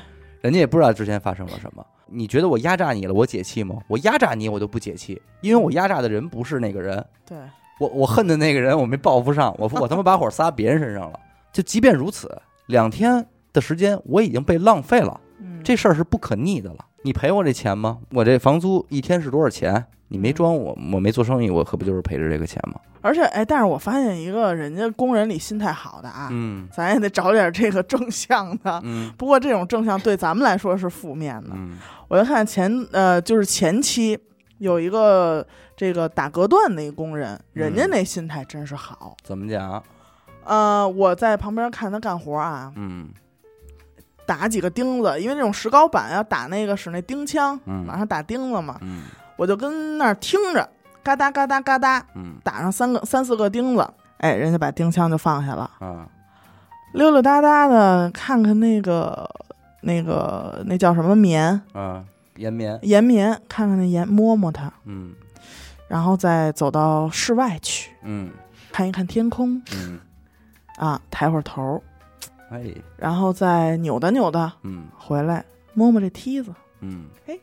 [0.41, 1.83] 人家也不知道之前发生了什么。
[2.07, 3.77] 你觉得我压榨你了，我解气吗？
[3.87, 7.35] 我压榨你，我都不解气，因为我压榨的人不是那个人，对，
[7.79, 11.19] 我我恨的那个人我没报复上，我我他妈把火撒别人身上了。
[11.51, 16.85] 就即便如此，两天的时间我已经被浪费了，嗯这事儿是不可逆的了。
[17.01, 17.97] 你赔我这钱吗？
[18.11, 19.85] 我这房租一天是多少钱？
[20.07, 22.79] 你没装我，我没做生意，我可不就是赔着这个钱吗？
[23.01, 28.81] 而且哎，但是我发现一个人家工人里心态好的啊，嗯咱也得找点这个正向的。
[28.83, 31.51] 嗯不过这种正向对咱们来说是负面的。
[31.53, 34.17] 嗯我就看前呃，就是前期
[34.59, 39.15] 有一个这个打隔断的一个工人，人家嗯那心态真是好。
[39.23, 39.83] 怎么讲？
[40.43, 43.09] 呃，我在旁边看他干活啊，嗯
[44.25, 49.03] 打几个钉子，因为那种石膏板要打那个使那钉枪，嗯往上打钉子嘛，嗯
[49.35, 50.69] 我就跟那儿听着，
[51.03, 52.35] 嘎哒嘎哒嘎哒，嗯。
[52.43, 56.07] 打上三个三四个钉子，哎，人家把钉枪就放下了，啊。
[56.93, 59.29] 溜溜达达的看看那个
[59.81, 61.61] 那个那叫什么棉？
[61.73, 62.03] 啊，
[62.37, 62.79] 延绵。
[62.83, 65.13] 岩棉，看看那岩，摸摸它，嗯。
[65.87, 68.31] 然后再走到室外去嗯。
[68.71, 69.61] 看一看天空。
[69.73, 69.99] 嗯。
[70.77, 71.83] 啊，抬会儿头，
[72.49, 72.73] 哎。
[72.95, 74.87] 然后再扭哒扭哒嗯。
[74.97, 75.43] 回来，
[75.73, 77.37] 摸摸这梯子，嗯，哎，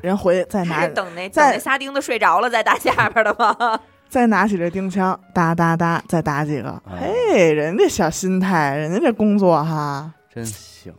[0.00, 3.80] 人回去再拿等那等再那仨钉子睡着了再打下边的吗？
[4.08, 6.68] 再拿起这钉枪，哒哒哒，再打几个。
[6.68, 10.92] 啊嘿，人家小心态，人家这工作哈，真行。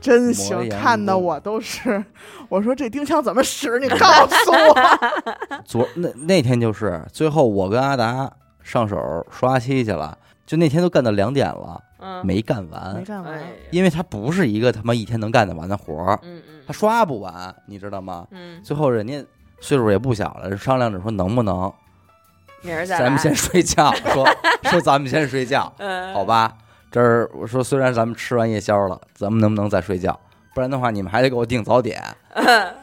[0.00, 2.04] 真行，看的我都是。
[2.48, 3.80] 我说这钉枪怎么使？
[3.80, 3.96] 你告
[4.28, 5.58] 诉我。
[5.66, 8.30] 昨那那天就是最后我跟阿达
[8.62, 18.26] 上手刷漆去了，就那天都干到两点了，嗯，没干完没，干完哎，因为他不是一个他妈一天能干得完的活儿，嗯嗯他刷不完，你知道吗？
[18.30, 19.24] 嗯，最后人家
[19.58, 21.72] 岁数也不小了，商量着说能不能
[22.60, 24.28] 明儿再咱们来先睡觉，说
[24.70, 26.58] 说咱们先睡觉，嗯，好吧？
[26.90, 30.20] 这儿我说虽然咱们吃完夜宵了，咱们能不能再睡觉？
[30.54, 32.02] 不然的话你们还得给我订早点。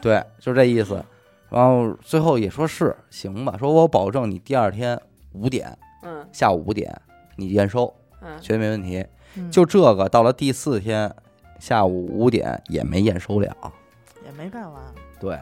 [0.02, 1.00] 对，就这意思。
[1.48, 5.00] 然后最后也说是行吧，说我保证你第二天
[5.32, 6.92] 五点嗯下午五点
[7.36, 9.06] 你验收，嗯，绝对没问题。
[9.36, 11.14] 嗯就这个到了第四天
[11.58, 13.54] 下午五点也没验收了，
[14.24, 14.82] 也没干完。
[15.18, 15.38] 对，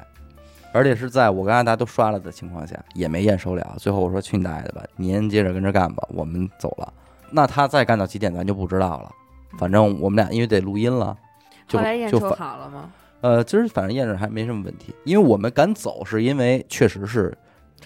[0.73, 3.75] 而且是在我跟阿达都刷了的情况下也没验收了。
[3.79, 6.93] 最后我说去你大爷的吧，您接着跟着干吧，我们走了。
[7.31, 9.11] 那他再干到几点咱就不知道了，
[9.59, 11.17] 反正我们俩因为得录音了，
[11.67, 12.91] 就后来验收就反好了吗？
[13.21, 17.37] 呃，今儿反正验证还没什么问题，因为我们敢走是因为确实是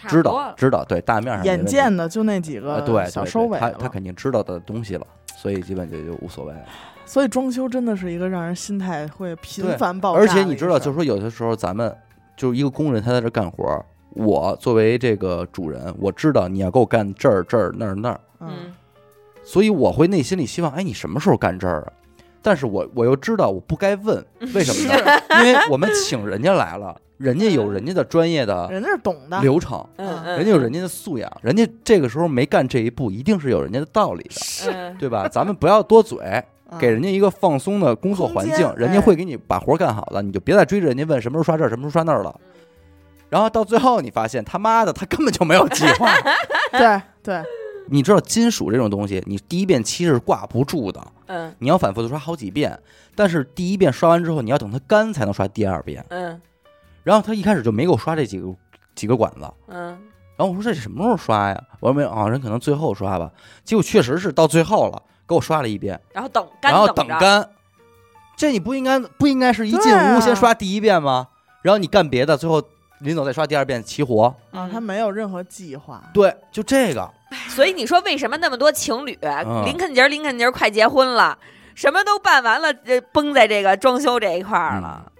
[0.08, 6.64] 知道知道对大面上没眼见的就那几呃个小对对对他收尾了他肯定知道的东西了，所以基本就就无所谓了。
[7.08, 10.28] 所以装修真的是一个让人心态会频繁爆炸而。
[10.28, 11.92] 且你知道，就是说有的时候咱们
[12.36, 18.74] 就是一个工人，他在这干活儿，我作为这个主人，我知道你要给我干这儿这儿那儿那儿，嗯，嗯
[19.42, 21.92] 所以我会内心里希望，哎，你什么时候干这儿啊？
[22.42, 25.20] 但是我我又知道我不该问，为什么呢？
[25.42, 34.22] 因为我们请人家来了，人家有人家的专业的人家是懂的，流程，人家有人家的素养，人家这个时候没干这一步，一定是有人家的道理
[34.64, 35.28] 的，对吧？
[35.28, 36.44] 咱们不要多嘴，嗯
[36.78, 42.40] 给人家一个放松的工作环境人家会给你把活干好了，你就别再追着人家问什么时候刷这儿，什么时候刷那儿了。
[43.30, 46.10] 然后到最后，你发现他妈的他根本就没有计划。
[46.72, 47.42] 对对，
[47.86, 52.78] 你知道金属这种东西，你第一遍漆是挂不住的，嗯你要反复的刷好几遍。
[53.14, 56.04] 但是第一遍刷完之后，你要等它干才能刷第二遍。
[56.08, 56.40] 嗯
[57.04, 58.54] 然后他一开始就没给我刷这几个
[58.94, 59.98] 几个管子，嗯
[60.36, 61.64] 然后我说这什么时候刷呀？
[61.80, 63.30] 我说没有啊，人可能最后刷吧。
[63.64, 67.48] 结果确实是到最后了，给我刷了一遍，然后等干然后等干。
[68.36, 71.28] 这你不应该不应该是一进屋先刷第一遍吗？
[71.60, 72.62] 然后你干别的，最后
[73.00, 74.34] 临走再刷第二遍齐活。
[74.52, 77.10] 啊，他没有任何计划，对，就这个，
[77.48, 79.64] 所以你说为什么那么多情侣嗯。
[79.66, 81.36] 林肯杰林肯杰快结婚了，
[81.74, 85.12] 什么都办完了，这崩在这个装修这一块儿了。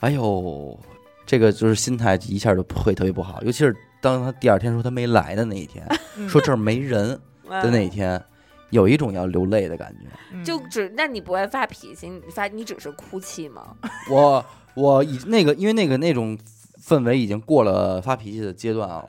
[0.00, 0.76] 哎呦，
[1.24, 6.28] 这个就是心态一下就会特别不好，尤其是当他第二天说他没来的那一天，嗯。
[6.28, 7.08] 说这儿没人
[7.48, 8.20] 的那一天，
[8.70, 10.06] 有一种要流泪的感觉。
[10.32, 13.62] 嗯就只那你不会发脾气，你发你只是哭泣吗？
[14.10, 16.38] 我我以那个因为那个那种
[16.86, 19.08] 氛围已经过了发脾气的阶段了，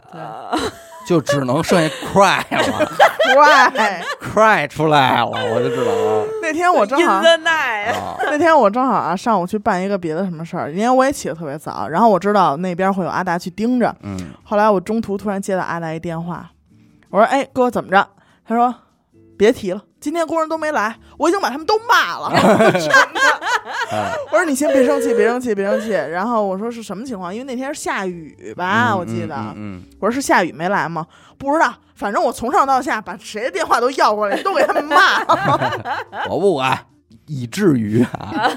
[1.07, 2.91] 就只能剩下 cry 了，
[3.35, 4.01] cry。
[4.19, 7.21] ，cry 出来了，我就知道了那天我正好。
[8.31, 16.51] 那天我正好啊上午去办一个别的什么事儿，因为我也起得特别早，然后我知道那边会有阿达去盯着，嗯，后来我中途突然接到阿达一电话，
[17.09, 18.07] 我说：“哎，哥怎么着？”
[18.47, 18.73] 他说
[19.39, 22.27] ：“别提了，今天工人都没来，我已经把他们都骂了。
[23.89, 27.33] 哎 我说：“你先别生气，别生气，别生气。”然后我说：“是什么情况？
[27.33, 29.35] 因为那天是下雨吧，我记得。
[29.55, 31.07] 嗯嗯我说：“是下雨没来吗？”
[31.39, 35.23] 不知道，反正我从上到下把谁的电话都要过来，都给他们骂。
[35.23, 35.97] 了
[36.29, 36.77] 我不管，
[37.27, 38.51] 以至于啊，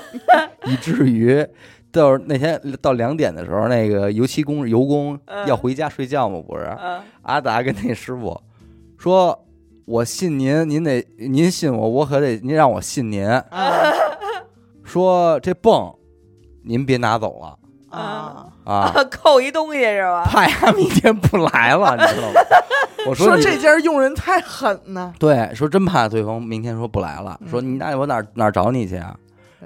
[0.66, 1.46] 以至于
[1.92, 6.64] 到那天到两点的时候，那个油漆工油工嗯要回家睡觉嘛，不是？
[6.82, 8.38] 嗯阿达跟那师傅
[8.98, 9.46] 说
[9.84, 13.28] ：“我信您，您得您信我，我可得您让我信您。
[13.28, 13.42] 啊
[14.84, 15.94] 说这泵
[16.64, 17.58] 您别拿走了
[17.98, 18.46] 啊！
[18.64, 20.24] 啊， 扣一东西是吧？
[20.24, 22.40] 怕他明天不来了，你知道吗？”
[23.06, 25.12] 我你说这家用人太狠呢。
[25.18, 29.16] 对，说真怕对方明天说不来了，嗯说你那我哪儿哪儿找你去啊？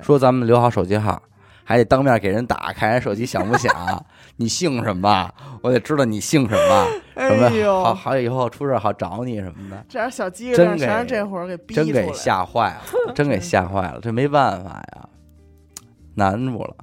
[0.01, 1.21] 说咱们留好手机号，
[1.65, 3.75] 还得当面给人打，看人手机响不响，
[4.37, 5.29] 你姓什么？
[5.61, 9.85] 我得知道你姓什么，哎什么好，好以后出事好找你什么的。
[9.89, 12.13] 这点小鸡真给蛋全让这会儿给逼真给。
[12.13, 15.09] 吓坏了， 真给吓坏了，这没办法呀，
[16.15, 16.77] 难住了。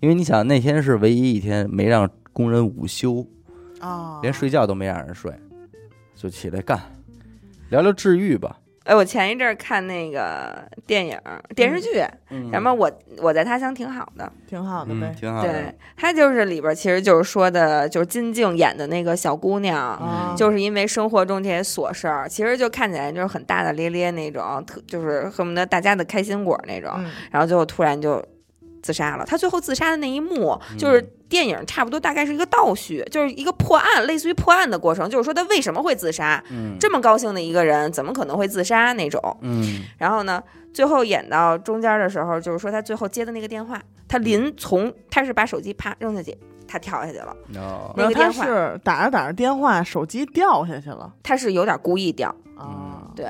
[0.00, 3.26] 因为你想那天是唯一一天没让工人午休，
[3.80, 5.32] 啊，连睡觉都没让人睡，
[6.14, 6.80] 就起来干，
[7.70, 8.58] 聊聊治愈吧。
[8.84, 11.18] 哎，我前一阵儿看那个电影
[11.56, 15.14] 电视剧，嗯什么我我在他乡挺好的，挺好的嗯呗。
[15.18, 28.22] 挺好的对，他就是里边儿其实就是说的，就是金靖演的那个小姑娘，啊，就是因为生活中这些琐事儿，其实就看起来就是很大大咧咧那种，特就是恨不得大家的开心果那种，嗯然后最后突然就
[28.84, 29.24] 自杀了。
[29.24, 39.20] 他最后自杀的那一幕，嗯就是电影差不多大概是一个倒叙，就是一个破案，类似于破案的过程，就是说他为什么会自杀，嗯这么高兴的一个人，怎么可能会自杀那种？
[39.40, 40.42] 嗯然后呢，
[40.74, 46.36] 最后演到中间的时候，就是说他最后接的那个电话，他临从他是把手机啪扔下去，
[46.68, 52.28] 他跳下去了，哦然后他那个电话是打着打着电话，手机掉下去了他是有点故意掉。
[52.56, 53.02] 啊。
[53.16, 53.26] 对，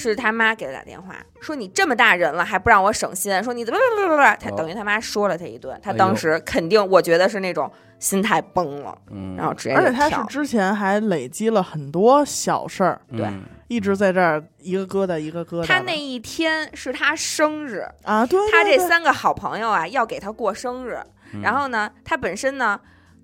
[0.00, 15.66] 是他妈给他打电话说你这么大人了还不让我省心，说你怎么怎么怎么，他哦等于他妈说了他一顿，他当时肯定我觉得是那种心态崩了，嗯，然后直接而且他是之前还累积了很多小事儿，对嗯一直在这儿一个疙瘩一个疙瘩。
[15.66, 21.02] 他那一天是他生日，啊，对，他这三个好朋友啊要给他过生日，
[21.34, 22.78] 嗯然后呢，他本身呢。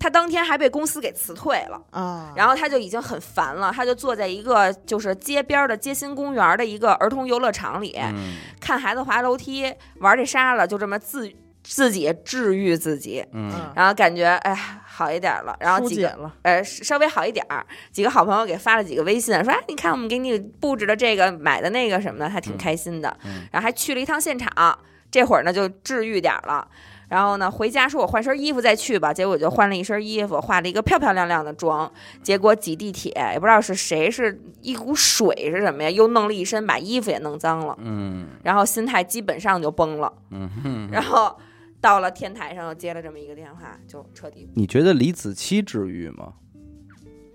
[0.05, 8.35] 他当天还被公司给辞退了，啊，然后他就已经很烦了，他就坐在一个就是街边的街心公园的一个儿童游乐场里，嗯。
[8.61, 13.51] 看孩子滑楼梯，玩这沙了，就这么自自己治愈自己，嗯。
[13.75, 23.49] 然后感觉哎好一点了，然后几个了，呃稍微好一点儿，几个好朋友给发了几个微信，说哎你看我们给你布置的这个买的那个什么的，还挺开心的，嗯。
[23.51, 24.79] 然后还去了一趟现场，
[25.11, 26.69] 这会儿呢就治愈点儿了。
[27.09, 31.91] 然后呢，回家说我换身衣服再去吧，结果就换了一身衣服，化了一个漂漂亮亮的妆，
[32.23, 37.77] 结果挤地铁也不知道是谁是一股水是什么呀，又弄了一身，把衣服也弄脏了。
[37.81, 41.37] 嗯然后心态基本上就崩了，嗯哼，然后
[41.81, 46.33] 到了天台上又接了这么一个电话，就彻底你觉得李子柒治愈吗？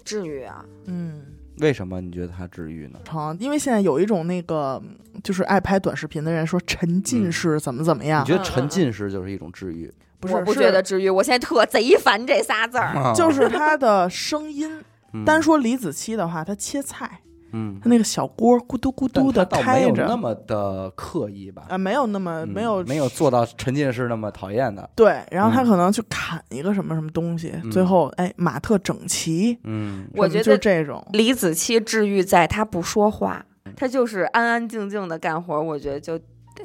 [0.04, 1.26] 治愈啊，嗯。
[1.60, 3.00] 为什么你觉得它治愈呢？
[3.04, 4.82] 成，因为现在有一种那个，
[5.24, 9.94] 就是爱拍短视频的人说沉浸式怎么怎么样你，觉得沉浸式就是一种治愈？
[10.20, 13.14] 不是我不是觉得治愈，我现在特贼烦这仨字儿。
[13.14, 14.70] 就是他的声音。
[15.12, 21.66] 嗯单说李子柒的话，他切菜，嗯，他那个小锅咕嘟咕嘟的开着，有那么的刻意吧？
[21.70, 24.90] 啊，没有那么嗯没有没有做到沉浸式那么讨厌的。
[24.96, 36.20] 对，然后他嗯可能去砍一个什么什么东西，嗯最后哎马特整齐，嗯我觉得就这种，李子柒治愈在他不说话，他就是安安静静的干活，我觉得就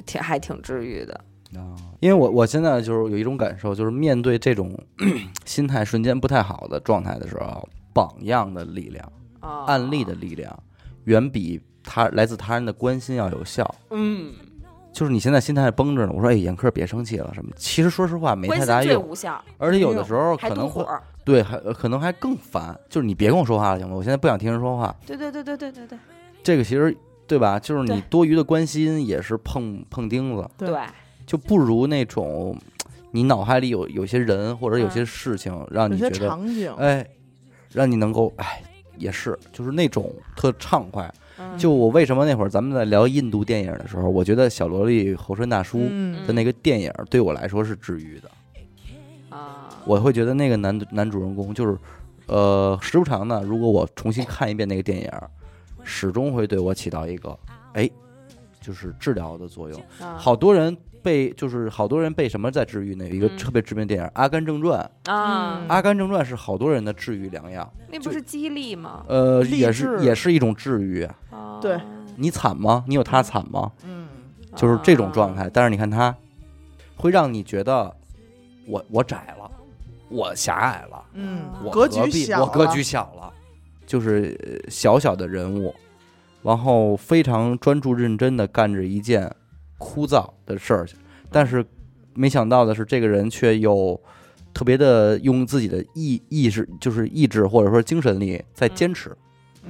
[0.07, 1.15] 挺还挺治愈的。
[1.57, 1.71] 啊，
[2.01, 4.77] 因为我我现在就是有一种感受，就是面对这种
[5.47, 10.53] 心态瞬间不太好的状态的时候，榜样的力量、啊，案例的力量，
[11.05, 13.75] 远比他来自他人的关心要有效。
[13.91, 14.33] 嗯，
[14.93, 17.51] 就是你现在心态绷着呢，我说哎，严科别生气了什么？
[17.57, 20.85] 其实说实话没关心最太大用，无效，而且有的时候可能会。
[21.25, 22.79] 对，还呃可能还更烦。
[22.91, 23.97] 就是你别跟我说话了，行吗？
[23.97, 24.95] 我现在不想听人说话。
[25.07, 25.99] 对对对对对对对
[26.43, 26.95] 这个其实
[27.27, 27.59] 对吧？
[27.59, 30.79] 就是你多余的关心也是碰碰钉子，对对，
[31.27, 32.55] 就不如那种
[33.13, 37.07] 你脑海里有有些人或者有些事情让你觉得场景，哎，
[37.73, 38.63] 让你能够哎，
[38.99, 41.13] 也是就是那种特畅快。
[41.37, 48.31] 嗯就我为什么那会儿咱们在聊印度电影的时候，我觉得小萝莉猴神大叔嗯的那个电影对我来说是治愈的。
[49.31, 51.77] 啊，我会觉得那个男男主人公就是，
[52.27, 55.11] 呃，时不常的，如果我重新看一遍那个电影，
[55.83, 57.37] 始终会对我起到一个
[57.73, 57.91] 哎，
[58.61, 59.81] 就是治疗的作用。
[60.01, 63.07] 啊好多人被就是好多人被什么在治愈呢？
[63.07, 64.81] 有一个嗯特别知名的电影《阿甘正传》，
[65.13, 67.71] 啊嗯，阿甘正传》是好多人的治愈良药。
[67.93, 69.05] 那不是激励吗？
[69.07, 71.07] 呃，也是也是一种治愈
[71.61, 71.79] 对
[72.17, 72.85] 你惨吗？
[72.89, 73.71] 你有他惨吗？
[73.85, 74.09] 嗯，
[74.57, 75.51] 就是这种状啊态。
[75.51, 76.17] 但是你看他，
[76.97, 77.95] 会让你觉得
[78.67, 79.51] 我我窄了，
[80.09, 83.33] 我狭隘了，嗯我格局小了我格局小了，
[83.87, 85.75] 就是呃小小的人物，
[86.43, 89.31] 然后非常专注认真的干着一件
[89.85, 90.87] 枯燥的事儿，
[91.31, 91.63] 但是
[92.15, 94.01] 没想到的是，这个人却又
[94.55, 99.15] 特别的用自己的意意识，就是意志或者说精神力在坚持，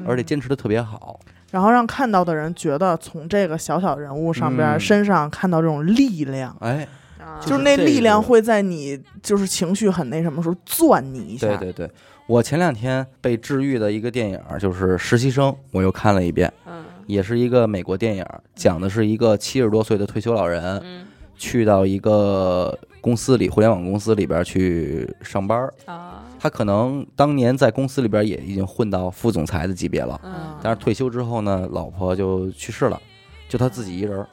[0.07, 1.19] 而且嗯坚持的特别好。
[1.51, 4.81] 然后让看到的人觉得从这个小小人物上边、嗯。
[4.81, 6.87] 身上看到这种力量，哎，
[7.19, 7.41] 啊。
[7.41, 11.49] 就是那力量会在你就是情绪很那什么时候攥你一下。
[11.49, 11.91] 对对对，
[12.27, 25.75] 我前两天被治愈的一个电影就是《实习生》，我又看了一遍，嗯也是一个美国电影，讲的是一个七十多岁的退休老人嗯去到一个公司里，互联网公司里边去上班儿。
[25.87, 33.01] 啊他可能当年在公司里边也已经混到副总裁的级别了，嗯但是退休之后呢，老婆就去世了，
[33.49, 34.29] 就他自己一人儿。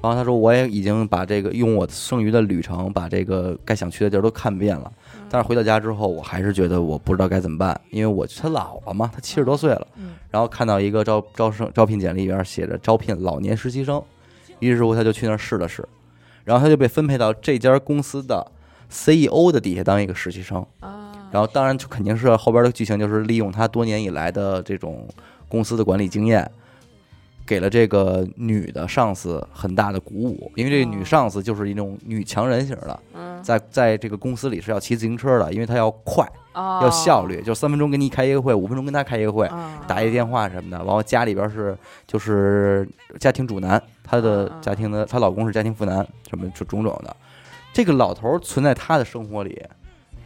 [0.00, 4.92] 然后他说我也已经把这个用我剩余的旅程把这个该想去的地儿都看遍了，
[5.34, 14.00] 但是回到家之后，我还是觉得我不知道该怎么办，因为我他老了嘛，他七十多岁了，嗯然后看到一个招招生招聘简历里边写着招聘老年实习生，
[14.60, 15.84] 于是乎他就去那儿试了试，
[16.44, 18.46] 然后他就被分配到这家公司的
[18.88, 20.64] CEO 的底下当一个实习生。
[20.78, 25.08] 啊，然后当然就肯定是后边的剧情就是利用他多年以来的这种
[25.48, 26.48] 公司的管理经验，
[27.46, 39.46] 给了这个女的上司很大的鼓舞，因为这个女上司就是一种女强人型的，嗯，在在这个公司里是要骑自行车的，因为她要快，哦，要效率，就三分钟给你开一个会，五分钟跟她开一个会。
[39.46, 41.76] 啊打一个电话什么的，然后家里边是
[42.06, 42.88] 就是
[43.20, 45.96] 家庭主男，她的家庭的她老公是家庭妇男，
[46.30, 47.14] 什么就种种的。
[47.70, 49.62] 这个老头儿存在她的生活里，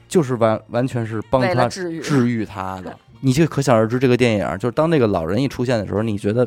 [0.06, 2.96] 就是完完全是帮她治愈治愈她的。
[3.22, 6.46] 你就可想而知，这个电影就是当那个老人一出现的时候，你觉得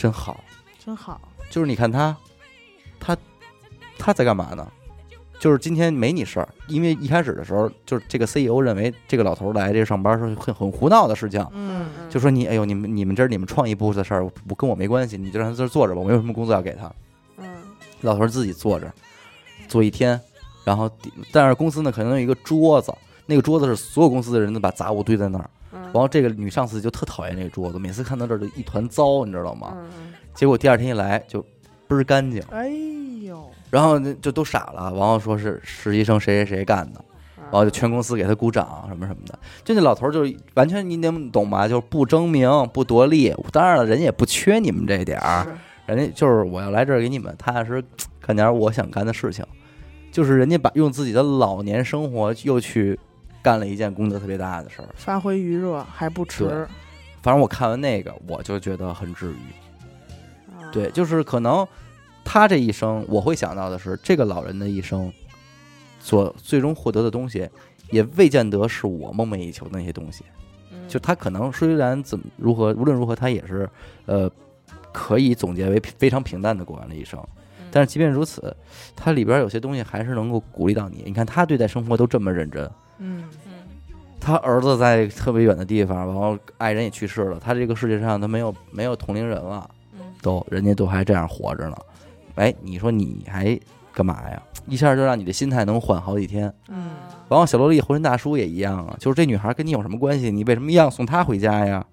[0.00, 0.42] 真好。
[0.82, 1.20] 真好，
[1.50, 2.16] 就是你看他，
[2.98, 3.14] 他
[3.98, 4.66] 他在干嘛呢？
[5.38, 16.90] 就是今天没你事儿，因为一开始的时候，就是这个 CEO 认为这个老头儿来这上班是很很胡闹的事情，嗯嗯，就说你哎呦你们你们这是你们创意部的事儿，我跟我没关系，你就让他在这儿坐着吧，我没有什么工作要给他。
[17.36, 17.46] 嗯
[18.00, 18.90] 老头儿自己坐着，
[19.68, 20.18] 坐一天，
[20.64, 20.90] 然后
[21.30, 22.90] 但是公司呢可能有一个桌子，
[23.26, 29.76] 那个桌子是所有公司的人都把杂物堆在那儿，嗯，然后这个女上司就特讨厌这个桌子，每次看到这儿就一团糟，你知道吗？
[29.76, 31.42] 嗯结果第二天一来就
[31.88, 32.40] 倍儿干净。
[32.50, 32.68] 哎
[33.22, 37.04] 呦，然后就都傻了，然后说是实习生谁谁谁干的，
[37.36, 39.38] 嗯然后就全公司给他鼓掌什么什么的。
[39.64, 41.66] 就那老头儿就完全你能懂吧？
[41.66, 45.46] 就是不争名不夺利，当然了，人家也不缺你们这点儿，
[45.86, 49.44] 人家就是我要来这儿给你们踏踏实实干点儿我想干的事情，
[50.12, 52.98] 就是人家把用自己的老年生活又去
[53.42, 54.88] 干了一件功德特别大的事儿。
[54.94, 56.68] 发挥余热还不对迟，
[57.22, 60.54] 反正我看完那个，我就觉得很治愈。
[60.54, 61.66] 啊对，就是可能
[62.24, 65.12] 他这一生，我会想到的是，这个老人的一生
[65.98, 67.48] 所最终获得的东西，
[67.90, 70.24] 也未见得是我梦寐以求的那些东西。
[70.72, 73.68] 嗯就他可能虽然怎么如何，无论如何，他也是
[74.06, 74.30] 呃，
[74.92, 77.18] 可以总结为非常平淡的过完了一生。
[77.20, 78.56] 嗯但是即便如此，
[78.96, 81.04] 它里边有些东西还是能够鼓励到你。
[81.06, 82.68] 你看他对待生活都这么认真，
[83.00, 83.52] 嗯嗯
[84.20, 89.68] 他儿子在特别远的地方，然后爱人也去世了，他这个世界上他没有没有同龄人了。
[89.94, 91.76] 嗯都人家都还这样活着呢，
[92.34, 93.58] 哎，你说你还
[93.92, 94.42] 干嘛呀？
[94.66, 96.52] 一下就让你的心态能缓好几天。
[96.68, 96.90] 嗯
[97.30, 100.30] 然后小萝莉浑身大叔也一样啊，就是这女孩跟你有什么关系？
[100.30, 101.86] 你为什么一样送她回家呀？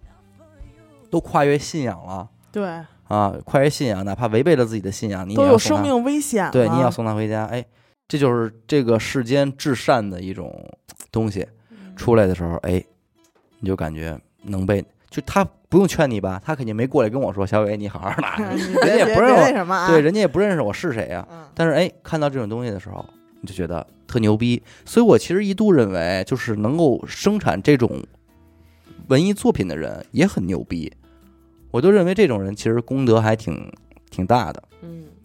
[1.09, 2.67] 都跨越信仰了对，
[3.07, 7.45] 啊，跨越信仰，哪怕违背了自己的信仰，你也都要送她有生命危险，对，你也要送她回家。
[7.45, 7.63] 哎，
[8.07, 10.67] 这就是这个世间至善的一种
[11.11, 11.45] 东西。
[11.71, 12.83] 嗯出来的时候，哎，
[13.59, 23.03] 你就感觉能被，就他不用劝你吧，他肯定没过来跟我说，小伟你好好 的，人家也不认我别那什么啊，对，人家也不认识我是谁呀、嗯但是哎，看到这种东西的时候，
[23.41, 24.61] 你就觉得特牛逼。
[24.85, 27.99] 所以我其实一度认为，就是能够生产这种
[29.07, 30.93] 文艺作品的人也很牛逼。
[31.71, 33.73] 我就认为这种人其实功德还挺
[34.11, 34.76] 挺大的，嗯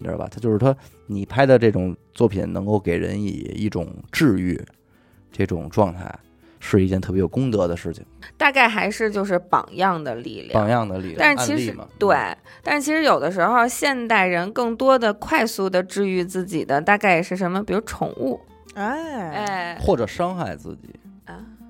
[0.03, 0.28] 你知道吧？
[0.28, 0.74] 他就是他，
[1.07, 4.61] 你拍的这种作品能够给人以一种治愈
[5.30, 6.12] 这种状态，
[6.59, 8.05] 是一件特别有功德的事情，
[8.36, 11.16] 大概还是就是榜样的力量，榜样的力量。
[11.18, 12.16] 但是其实对，
[12.62, 18.40] 但是其实有的时候现代人更多的快速的治愈自己的，大概也是什么，比如宠物，
[18.74, 20.88] 哎哎或者伤害自己。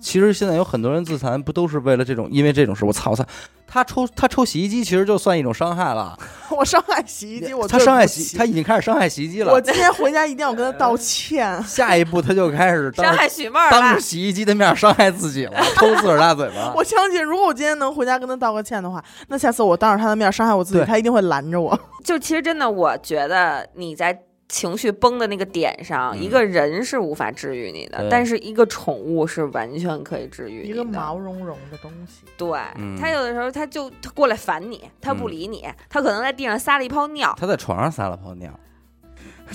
[0.03, 2.29] 啊，其实现在有很多人自残，不都是为了这种？
[2.31, 3.25] 因为这种事，我操我操，
[3.67, 6.19] 他抽他抽洗衣机，其实就算一种伤害了。
[6.51, 9.53] 我伤害洗衣机，我他伤害洗，他已经开始伤害洗衣机了。
[9.53, 11.63] 我今天回家一定要跟他 道歉。
[11.63, 16.73] 下一步他就开始伤害许妹儿了当着，洗衣机的面伤害自己了， 抽自个儿大嘴巴。
[16.75, 21.79] 我相信，如果我今天能回家跟他道个歉的话，那下次我当着他的面伤害我自己，对他一定会拦着我。
[22.05, 24.19] 就其实真的，我觉得你在
[24.53, 26.23] 情绪崩的那个点上，嗯。
[26.23, 28.09] 一个人是无法治愈你的，对。
[28.11, 30.69] 但是一个宠物是完全可以治愈你的。
[30.69, 32.95] 一个毛茸茸的东西，对，嗯。
[33.01, 35.33] 他有的时候他就他过来烦你，他不嗯。
[35.33, 38.53] 理你，他可能在地上撒了一泡尿，他在床上撒了泡尿，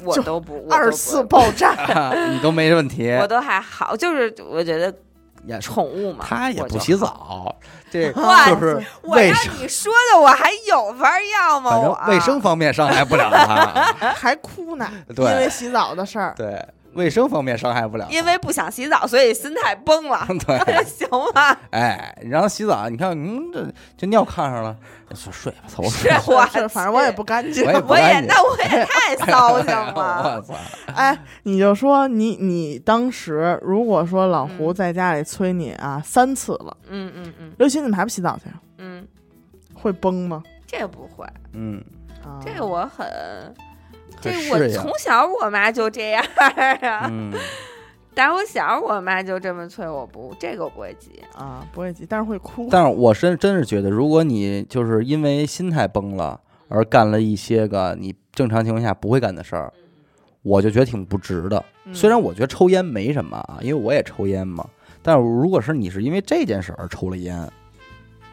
[0.03, 0.73] 我都不，我都不。
[0.73, 1.75] 二次爆炸。
[2.33, 3.11] 你都没问题。
[3.21, 4.91] 我都还好，就是我觉得
[5.47, 6.95] 呀宠物嘛，他也不洗。
[6.97, 7.55] 澡，
[7.91, 11.71] 这哇就是我让你说的，我还有法儿要吗？
[11.71, 14.11] 反正卫生方面伤害不了它。
[14.13, 16.33] 还哭呢，对因为洗澡的事儿。
[16.35, 16.63] 对，
[16.97, 18.05] 卫生方面伤害不了。
[18.09, 21.55] 因为不想洗澡，所以心态崩了， 对， 行吗？
[21.71, 24.75] 哎，你让他洗澡，你看，嗯，这这尿炕上了，
[25.15, 26.35] 说睡吧，操，我是睡。
[26.35, 27.71] 我是，反正我也不干净我。
[27.71, 30.35] 也我也那我也太骚性了。
[30.35, 30.53] 我操！
[30.95, 38.45] 哎，你就说你你当时如果说老胡嗯在家里催你啊三次了，嗯嗯嗯刘鑫怎么还不洗澡去？
[38.79, 39.07] 嗯，
[39.73, 40.41] 会崩吗？
[40.65, 41.81] 这不会，嗯，
[42.23, 43.07] 啊，这个我很
[44.21, 47.33] 这我从小我妈就这样啊，嗯，
[48.15, 51.21] 打我小我妈就这么催我不，这个我不会急。
[51.35, 52.67] 啊，不会急，但是会哭。
[52.71, 59.71] 但是我真真是觉得，如果你就是因为心态崩了而干了一些个你正常情况下不会干的事儿，
[60.41, 61.63] 我就觉得挺不值的。
[61.85, 64.67] 嗯虽然我觉得抽烟没什么啊，因为我也抽烟嘛，
[65.01, 67.49] 但是如果是你是因为这件事儿而抽了烟，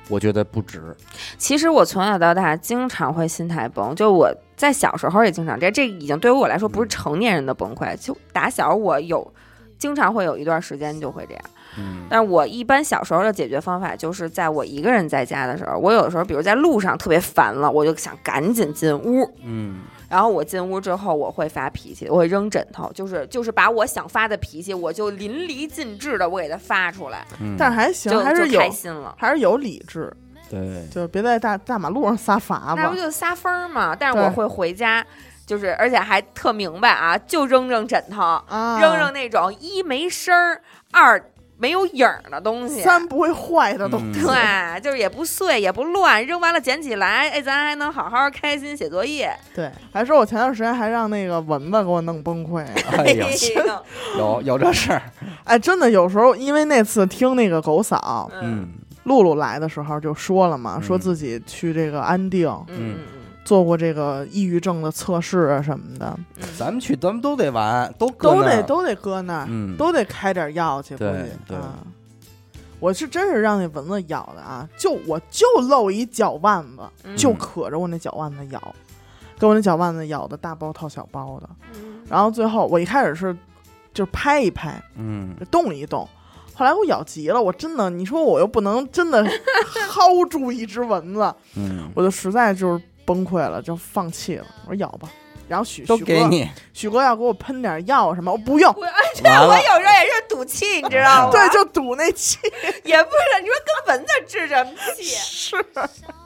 [0.09, 0.95] 我觉得不值。
[1.39, 9.33] 其实我从小到大经常会心态崩，就我在小时候也经常这，这已经对于我来说不是成年人的崩溃，就打小我有
[9.79, 11.43] 经常会有一段时间就会这样。
[11.77, 29.13] 嗯但是我一般小时候的解决方法就是在我一个人在家的时候，我有的时候比如在路上特别烦了，我就想赶紧进屋，嗯然后我进屋之后我会发脾气，我会扔枕头，就是就是把我想发的脾气，我就淋漓尽致的我给它发出来，嗯，但是还行，就还是就开，心了。
[29.19, 30.15] 还是有理智，
[30.51, 32.82] 对，就别在大大马路上撒法子。
[32.82, 33.95] 那不就撒疯儿嘛？
[33.95, 35.05] 但是我会回家，
[35.47, 40.61] 就是而且还特明白啊，就扔扔枕头，啊，扔扔那种一没声儿，
[40.92, 41.22] 二
[41.57, 42.82] 没有影儿的东西。
[42.82, 44.26] 三不会坏的东嗯西。
[44.26, 49.32] 对，就是也不碎也不乱，扔完了捡起来，哎，咱还能好好开心写作业。
[49.55, 52.64] 对，还说我前段时间还让那个蚊子给我弄崩溃。
[52.99, 53.26] 哎呦，
[54.18, 55.03] 有有这事儿，
[55.45, 58.68] 哎，真的有时候因为那次听那个狗嫂嗯嗯
[59.05, 60.83] 露露来的时候就说了嘛，嗯。
[60.83, 62.97] 说自己去这个安定嗯。
[63.45, 66.45] 做过这个抑郁症的测试啊什么的，嗯。
[66.59, 69.77] 咱们去咱们都得玩，都都得都得搁那儿，嗯。
[69.77, 70.95] 都得开点药去。
[70.95, 71.75] 估对计对啊，
[72.81, 77.15] 我是真是让那蚊子咬的啊，就我就露一脚腕子，嗯。
[77.17, 78.75] 就可着我那脚腕子咬，
[79.39, 81.49] 给我那脚腕子咬的大包套小包的。
[81.75, 82.01] 嗯。
[82.09, 83.37] 然后最后我一开始是
[83.93, 85.37] 就是拍一拍，嗯。
[85.51, 86.09] 动一动。
[86.55, 89.25] 后来我咬急了，我真的，你说我又不能真的
[89.91, 94.47] 薅住一只蚊子，嗯，我就实在就是崩溃了，就放弃了。
[94.67, 95.09] 我说咬吧，
[95.49, 101.31] 然后许都许哥给你，许哥要给我喷点药什么，我不用，我我有时候也是赌气，你知道吗？
[101.33, 102.39] 对，就赌那气。
[102.85, 103.55] 也不是，你说
[103.87, 105.03] 跟蚊子治什么气？
[105.05, 105.57] 是，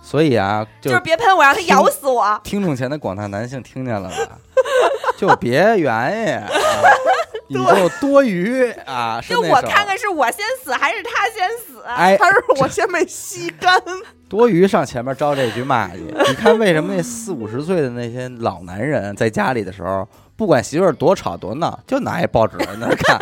[0.03, 2.39] 所以啊，就就是别喷我，让它咬死我。
[2.45, 4.39] 听众前的广大男性听见了吧？
[5.16, 6.26] 就别原因，
[7.57, 9.20] 啊你就多余啊！
[9.26, 11.82] 就那我看看是我先死还是他先死？
[11.86, 13.82] 哎，还是我先被吸干。
[14.28, 16.03] 多余上前面招这句骂去。
[16.28, 23.18] 你看为什么那四五十岁的那些老男人在家里的时候，不管媳妇儿多吵多闹，就拿一报纸在那儿看，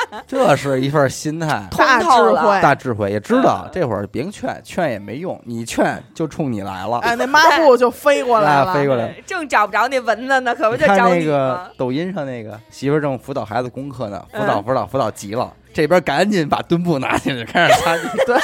[0.26, 1.66] 这是一份心态。
[1.76, 6.98] 大智慧，大智慧也知道这会儿别劝，劝也没用，你劝就冲你来了。
[6.98, 11.70] 哎，那抹布就飞过来了， 啊飞过来对正找不着那蚊子呢，可不就找你那个？
[11.76, 18.02] 抖音上那个媳妇儿正辅导孩子功课呢，辅嗯导辅导辅导急了，这边赶紧把墩布拿进去开始擦地。
[18.26, 18.36] 对，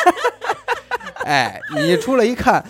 [1.25, 2.63] 哎，你出来一看，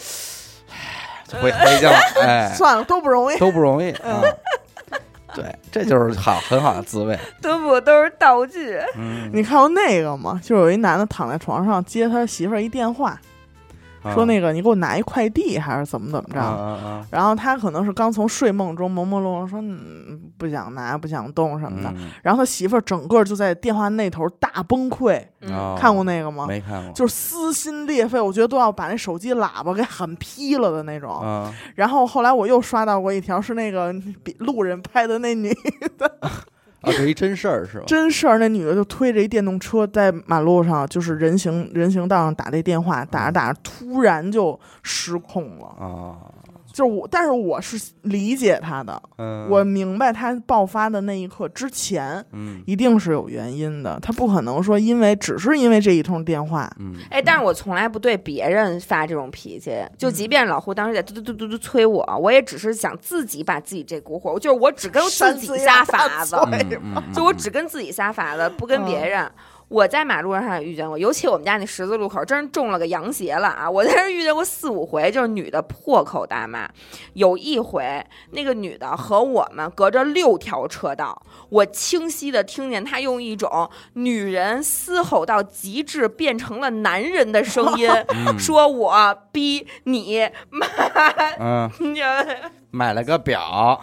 [1.32, 3.38] 唉 回回家了，哎，算了，都不容易。
[3.38, 4.22] 都不容易啊。
[5.36, 7.18] 对，这就是好很好的滋味。
[7.42, 10.40] 都不都是道具，嗯，你看过那个吗？
[10.42, 13.20] 就是有一男的躺在床上接他媳妇儿一电话，
[14.14, 16.40] 说那个你给我拿一快递还是怎么怎么着。
[16.40, 17.06] 啊啊啊。
[17.11, 22.11] 然后他可能是刚从睡梦中朦朦胧胧说嗯不想拿不想动什么的，嗯。
[22.22, 25.22] 然后他媳妇儿整个就在电话那头大崩溃，
[25.78, 26.46] 看过那个吗？
[26.46, 26.92] 没看过？
[26.92, 31.12] 就是撕心裂肺，我觉得都要把那手机喇叭给喊劈了的那种。
[31.20, 31.52] 啊。
[31.74, 35.52] 然后后来我又刷到过一条，是那个比路人拍的那女
[36.80, 37.84] 啊，这一真事儿是吧？
[37.86, 45.66] 真事儿，那女的就推着一电动车在马路上，就是人行人行道上打这电话，打着打着突然就失控了。
[45.78, 46.16] 啊，
[46.78, 52.62] 就是我，但是我是理解他的，嗯，我明白他爆发的那一刻之前嗯。
[52.66, 69.28] 一定是有原因的，他不可能说因为只是因为这一通电话，嗯，哎，但是我从来不对别人发这种脾气，就即便老胡当时在嘟嘟嘟嘟嘟催我，我也只是想自己把自己这股火，就是我只跟自己撒法子，对嗯嗯就我只跟自己撒法子，不跟别人。
[69.68, 73.70] 我在马路上也遇见过，尤其我们家那十字路口，真是中了个洋邪了啊！
[73.70, 76.68] 我在这儿遇见过四五回，就是女的破口大骂。
[77.12, 90.66] 有一回，那个女的和我们隔着六条车道，我清晰的听见她用一种女人嘶吼到极致变成了男人的声音，嗯 说我逼你妈，
[92.70, 93.80] 买了个表，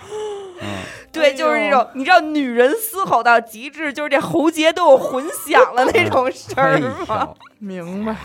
[0.61, 0.67] 嗯，
[1.11, 7.29] 对，就是那种你知道，女人嘶吼到极致，就是这喉结都有混响了那种声哎儿吗？
[7.59, 8.15] 明白？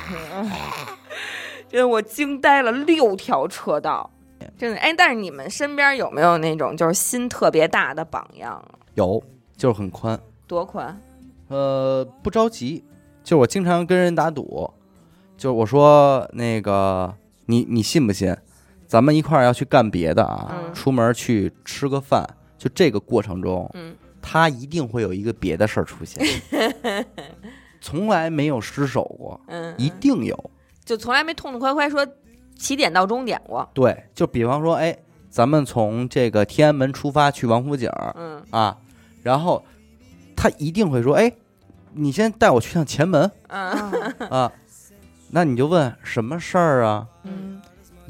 [1.69, 4.11] 真的，我惊呆了，六条车道，
[4.59, 4.77] 真的。
[4.79, 8.65] 哎，但是你们身边有没有那种就是心特别大的榜样啊？
[8.95, 9.23] 有，
[9.57, 11.01] 就是很宽，多宽？
[11.49, 12.85] 呃，不着急，
[13.23, 14.71] 就是我经常跟人打赌，
[15.37, 17.15] 就是我说那个
[17.47, 18.37] 你你信不信？
[18.91, 20.75] 咱们一块儿要去干别的啊，嗯。
[20.75, 22.29] 出门去吃个饭，
[22.59, 23.95] 就这个过程中，嗯。
[24.21, 26.21] 他一定会有一个别的事儿出现，
[27.81, 30.51] 从来没有失手过，嗯，一定有。
[30.85, 32.05] 就从来没痛痛快快说
[32.57, 33.71] 起点到终点过。
[33.73, 34.99] 对，就比方说，哎，
[35.31, 38.43] 咱们从这个天安门出发去王府井儿嗯。
[38.51, 38.77] 啊，
[39.23, 39.65] 然后
[40.35, 41.33] 他一定会说，哎，
[41.95, 43.31] 你先带我去趟前门。
[43.47, 43.71] 嗯。
[43.71, 43.93] 啊
[44.29, 44.53] 啊，
[45.31, 47.07] 那你就问什么事儿啊？
[47.23, 47.50] 嗯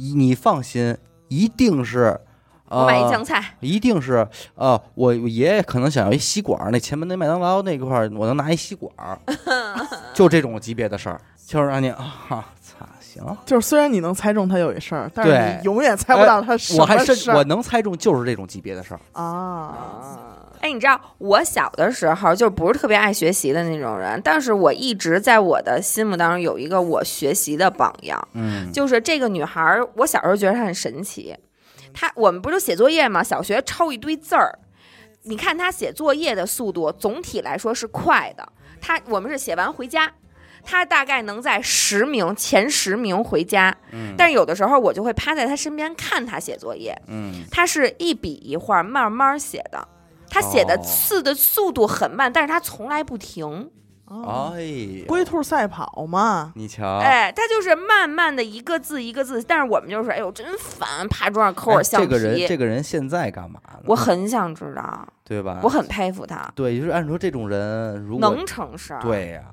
[0.01, 0.96] 你你放心，
[1.28, 2.18] 一定是，
[2.70, 9.18] 呃，我买一酱菜，一定是，呃，我我爷爷可能想要一吸管儿，那前门那麦当劳那块儿，我能拿一吸管儿，
[10.14, 19.74] 就这种级别的事儿，就是让你啊，操，行，就是虽然你能猜中他有一事儿，但是你永远猜不到他什我还甚么事儿我能猜中就是这种级别的事儿，啊。
[20.61, 29.86] 哎，你知道我小的时候就不是特别爱学习的那种人，但是我一直在我的心目当中有一个我学习的榜样，嗯，就是这个女孩儿。
[29.96, 31.34] 我小时候觉得她很神奇，
[31.94, 33.22] 她我们不就写作业吗？
[33.22, 34.58] 小学抄一堆字儿，
[35.22, 38.46] 你看她写作业的速度总体来说是快的，
[38.80, 40.12] 她我们是写完回家。
[40.62, 49.88] 她大概能在十名前十名回家，嗯但是有的时候我就会趴在她身边看她写作业，嗯，他是一笔一画慢慢写的，
[50.31, 53.70] 他写的哦字的速度很慢，但是他从来不停。
[54.07, 62.09] 哦哎，龟兔赛跑嘛，你瞧，哎，他就是慢慢的一个字一个字，但是我们就是，哎呦，真烦，趴桌上抠哎会橡皮。
[62.09, 63.78] 这个人，这个人现在干嘛呢？
[63.87, 65.61] 我很想知道，对吧？
[65.62, 69.45] 我很佩服他，对，就是按说这种人，如果能成事儿。，对呀，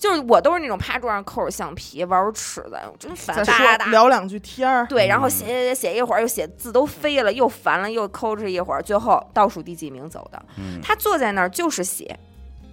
[0.00, 5.30] 就是我都是那种趴桌上抠着橡皮玩尺子，真烦，再哒哒说聊两句天儿，对，然后嗯。
[5.30, 10.42] 写写写写一会儿，又写字都飞了，又烦了，又抠哧一会儿，最后倒数第几名走的。
[10.56, 12.18] 嗯，他坐在那儿就是写，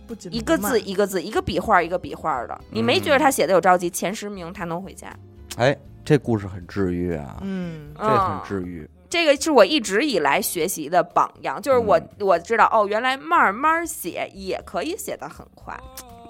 [0.08, 3.90] 不紧一个字一个字，一个笔画一个笔画的，你没觉得他写的有着急？
[3.90, 5.14] 前十名他能回家，
[5.58, 12.08] 哎，这故事很治愈啊，嗯，这很嗯治愈，这个是我一直以来学习的榜样，就是我、嗯。
[12.22, 15.78] 我知道哦，原来慢慢写也可以写得很快。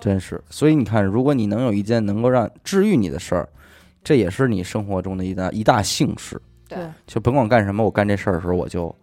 [0.07, 0.41] 真是。
[0.49, 3.47] 所以你看，如果你能有一件能够让治愈你的事儿，
[4.03, 6.41] 这也是你生活中的一大一大幸事。
[6.67, 8.93] 对对就甭管干什么，我干这事儿的时候，我就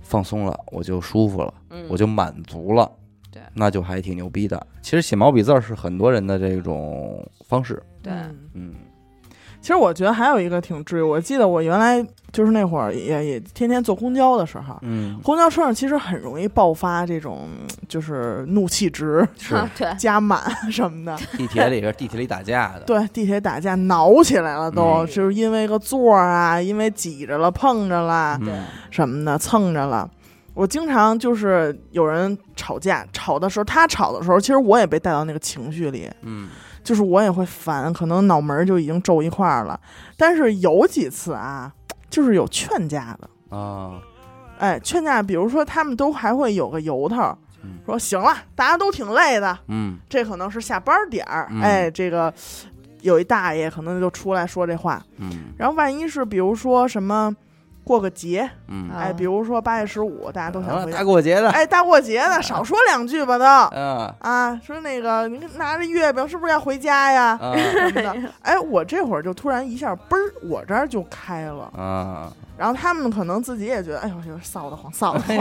[0.00, 2.90] 放松了，我就舒服了，嗯，我就满足了。
[3.32, 4.66] 对那就还挺牛逼的。
[4.82, 8.74] 其实写毛笔字儿是很多人的这种方式，对，嗯嗯
[9.60, 12.02] 其实我觉得还有一个挺治愈，我记得我原来
[12.32, 17.48] 就是那会儿也也天天坐公交的时候，嗯，公交车上其实很容易爆发这种
[17.86, 20.40] 就是怒气值是 对，加满
[20.72, 21.16] 什么的。
[21.36, 25.06] 地铁里边地铁里打架的，对，地铁打架挠起来了都，嗯。
[25.06, 30.08] 就是因为个座儿啊，因为挤着了、碰着了嗯，什么的，蹭着了。
[30.54, 36.48] 我经常就是有人吵架，吵的时候，他吵的时候，其实我也被带到那个情绪里，嗯
[36.90, 39.78] 就是我也会烦，可能脑门儿就已经皱一块儿了。
[40.16, 41.72] 但是有几次啊，
[42.10, 44.00] 就是有劝架的，啊，
[44.58, 47.16] 哎，劝架，比如说他们都还会有个由头
[47.86, 52.34] 说行了，大家都挺累的，嗯这可能是下班点儿，嗯哎，这个
[53.02, 57.32] 有一大爷可能就出来说这话，嗯然后万一是比如说什么
[57.84, 59.00] 过个节，嗯，啊。
[59.00, 60.98] 哎，比如说八月十五，大家都想啊回家。
[60.98, 63.44] 大，过节的，哎，大过节的少说两句吧都。
[63.76, 64.14] 嗯。
[64.20, 67.38] 啊，说那个您拿着月饼是不是要回家呀？
[67.40, 75.36] 啊什么的，哎，我这会儿就突然一下嘣儿，我这儿就开了，啊，然后他们可能自己也觉得，哎呦，有点臊得慌，臊得慌， 哎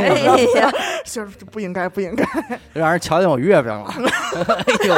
[0.59, 0.71] 呀，
[1.05, 2.25] 就是不应该，不应该。
[2.73, 3.85] 让人瞧见我月饼了，
[4.47, 4.95] 哎呦，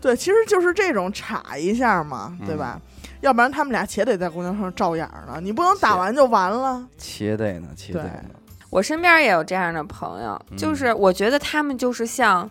[0.00, 2.80] 对，其实就是这种插一下嘛，对吧？
[3.24, 6.86] 要不然他们俩且得在公交车上照眼儿呢，你不能打完就完了。
[6.98, 8.30] 且得呢，且得呢，
[8.68, 12.48] 我身边也有这样的朋友，嗯就是我觉得他们就是像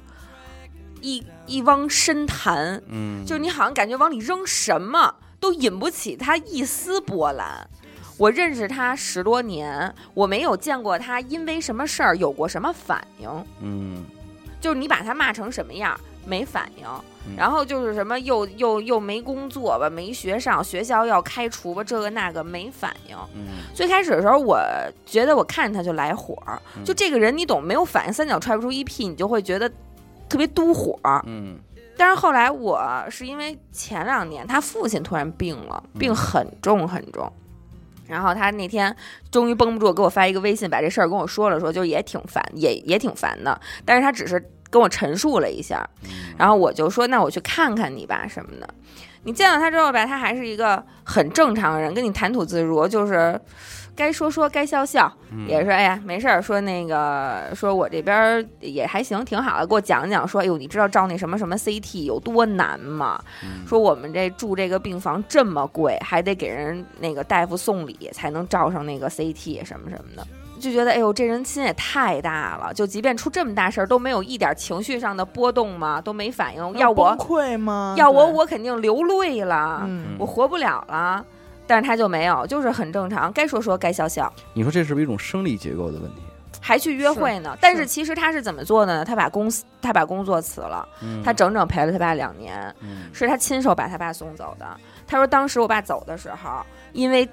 [1.00, 7.70] 一一汪深潭，嗯，就是你好像感觉往里扔什么都引不起他一丝波澜。
[8.18, 13.30] 我认识他十多年，我没有见过他因为什么事儿有过什么反应。
[13.62, 14.04] 嗯
[14.60, 16.86] 就是你把他骂成什么样，没反应。
[17.26, 23.16] 嗯然后就是什么又又又没工作吧，没学上，学校要开除吧，这个那个没反应。
[23.34, 24.60] 嗯最开始的时候，我
[25.06, 29.70] 觉得我看着他就来火儿，嗯就这个人你懂，没有反应，三脚踹不出一屁，你就会觉得
[30.28, 31.24] 特别嘟火儿。
[31.26, 31.58] 嗯
[31.96, 37.32] 但是后来我是因为前两年他父亲突然病了，嗯病很重很重。
[38.06, 38.94] 然后他那天
[39.32, 43.60] 终于绷不住，给我发一个微信，把这事儿跟我说了说，就也挺烦，也也挺烦的。
[43.86, 44.44] 但是他只是
[44.74, 48.68] 跟我陈述了一下，嗯然后我就说，那我去看看你吧什么的。
[49.26, 53.40] 你见到他之后吧，他还是一个很正常的人，跟你谈吐自如，就是
[53.96, 63.24] 该说说，该笑笑，嗯也是哎呀没事儿，说那个说我这边儿也还行，挺好的，给我讲讲说，哎呦，你知道照那什么什么 CT 有多难吗？
[63.44, 70.28] 嗯说我们这住这个病房这么贵，还得给人那个大夫送礼才能照上那个 CT 什么什么的。
[70.60, 76.02] 就觉得，哎呦，这人心也太大了，就即便出这么大事儿都没有一点情绪上的波动吗？
[76.02, 77.96] 都没反应，要我崩我溃吗？
[77.98, 81.26] 要我我肯定流泪了，嗯我活不了了。
[81.66, 86.22] 但是他就没有，就是很正常，该说说，该笑笑，你说这是不是一种生理结构的问题？
[86.62, 87.58] 还去约会呢。
[87.60, 89.06] 但是其实他是怎么做的呢？
[89.06, 94.66] 他把公司他把工作辞了，嗯他整整陪了他爸两年，嗯是他亲手把他爸送走的。
[95.08, 97.28] 他说当时我爸走的时候，因为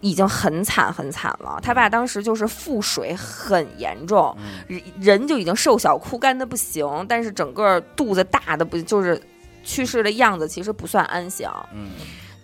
[0.00, 4.64] 已经很惨很惨了，他爸当时就是腹水很严重，嗯。
[4.68, 9.20] 人人就已经瘦小枯干的不行，但是整个肚子大的不就是
[9.64, 11.52] 去世的样子，其实不算安详。
[11.72, 11.90] 嗯。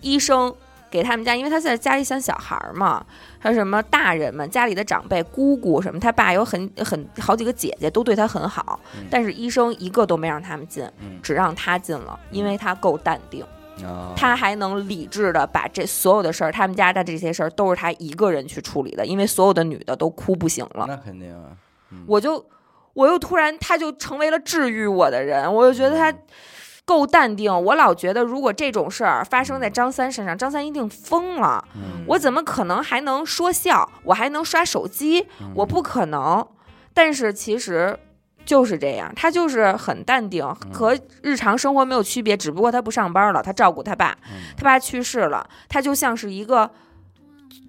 [0.01, 0.53] 医生
[0.91, 3.05] 给他们家，因为他在家里想小孩儿嘛，
[3.39, 9.07] 还有什么大人们家里的长辈、姑姑什么，他爸有很很好几个姐姐都对他很好，嗯。
[9.09, 11.19] 但是医生一个都没让他们进，嗯。
[11.21, 13.45] 只让他进了，因为他够淡定，
[13.81, 21.51] 啊，他还能理智的把这所有的事儿，他们家的这些事儿都是他一个人去处理的，因为所有的女的都哭不行了，那肯定啊，
[21.91, 22.45] 嗯我就
[22.93, 26.13] 我又突然他就成为了治愈我的人，我就觉得他。
[26.85, 31.65] 够淡定，我老觉得如果这种事儿发生在张三身上，张三一定疯了。
[31.77, 33.89] 嗯我怎么可能还能说笑？
[34.03, 35.25] 我还能刷手机？
[35.39, 36.45] 嗯我不可能。
[36.93, 37.97] 但是其实
[38.45, 46.69] 就是这样，他就是很淡定，和日常生活没有区别，只不过他不上班了，他照顾他爸，嗯他爸去世了，他就像是一个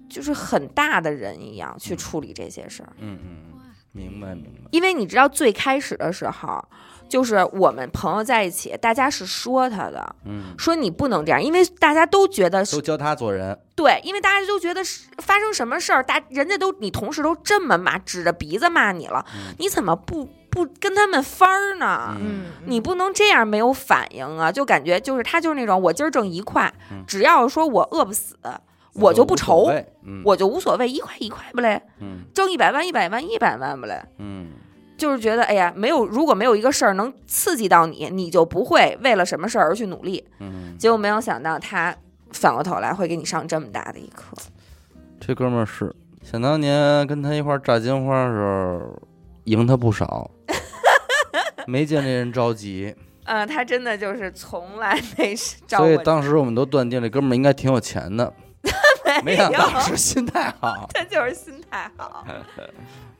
[0.09, 2.89] 就是很大的人一样去处理这些事儿。
[2.99, 3.61] 嗯嗯嗯，
[3.91, 6.63] 明白明白，因为你知道最开始的时候。
[7.07, 22.15] 就是我们朋友在一起，大家是说他的，嗯，说你不能这样，因为大家都觉得都教他做人，对，因为大家都觉得是发生什么事儿，大人家都你同事都这么骂，指着鼻子骂你了，嗯你怎么不不跟他们翻儿呢？
[22.17, 24.49] 嗯你不能这样没有反应啊！
[24.49, 28.37] 就感觉就是他就是那种我今儿挣一块，嗯只要说我饿不死，
[28.93, 29.69] 我就不愁，
[30.23, 34.51] 我就无所谓，一块一块不嘞，嗯挣一百万一百万一百万不嘞，嗯
[34.97, 40.25] 就是觉得哎呀，没有如果没有一个事儿能刺激到你，你就不会为了什么事儿而去努力。
[40.39, 41.93] 嗯，结果没有想到他
[42.31, 44.37] 反过头来会给你上这么大的一课。
[45.19, 45.93] 这哥们儿是
[46.23, 48.97] 想当年跟他一块儿炸金花的时候，
[49.43, 50.31] 赢他不少，
[51.67, 52.95] 没见这人着急，
[53.25, 58.31] 嗯，他真的就是从来没是找所以，当时我们都断定这哥们儿应该挺有钱的，
[59.23, 62.25] 没想到是心态好，他就是心态好。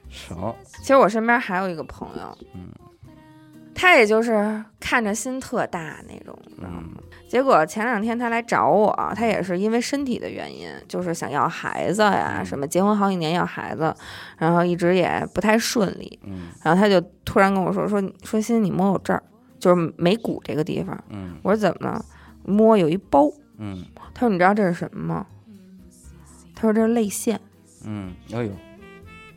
[0.10, 2.70] 行，其实我身边还有一个朋友，嗯
[3.76, 6.84] 他也就是看着心特大那种，你知道吗？
[6.86, 13.94] 嗯结果前两天他来找我，他也是因为身体的原因，就是想要孩子呀，嗯什么结婚好几年要孩子，
[14.38, 19.22] 然后一直也不太顺利，嗯然后他就突然跟我说说说欣，你摸我这儿，
[19.60, 20.98] 就是眉骨这个地方。
[21.10, 22.06] 嗯我说怎么了？
[22.46, 23.30] 摸有一包。
[23.58, 25.26] 嗯他说你知道这是什么吗？
[26.56, 27.42] 他说这是泪腺，
[27.84, 28.52] 嗯，哎呦，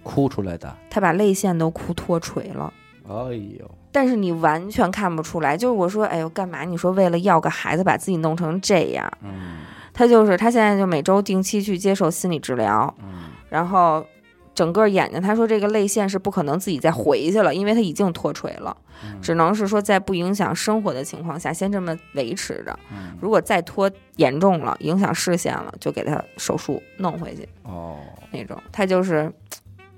[0.04, 2.72] 哭出来的，他把泪腺都哭脱垂了。
[3.08, 3.14] 哎
[3.58, 6.62] 呦，但是你完全看不出来，就是我说，哎呦，干嘛？
[6.62, 9.12] 你说为了要个孩子，把自己弄成这样？
[9.24, 9.58] 嗯
[9.92, 14.06] 他就是他现在就每周定期去接受心理治疗，嗯然后
[14.54, 22.78] 整个眼睛，他说这个泪腺是不可能自己再回去了，因为他已经脱垂了，嗯只能是说在不影响生活的情况下，先这么维持着。
[22.92, 27.96] 嗯如果再脱严重了，影响视线了，就给他手术弄回去哦，
[28.30, 28.56] 那种。
[28.70, 29.32] 他就是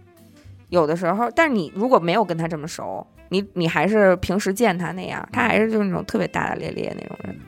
[0.70, 7.34] 有的时候，但是你如果没有跟他这么熟，你你还是平时见他那样，他还是就是那种特别大大咧咧那种人。
[7.34, 7.40] 嗯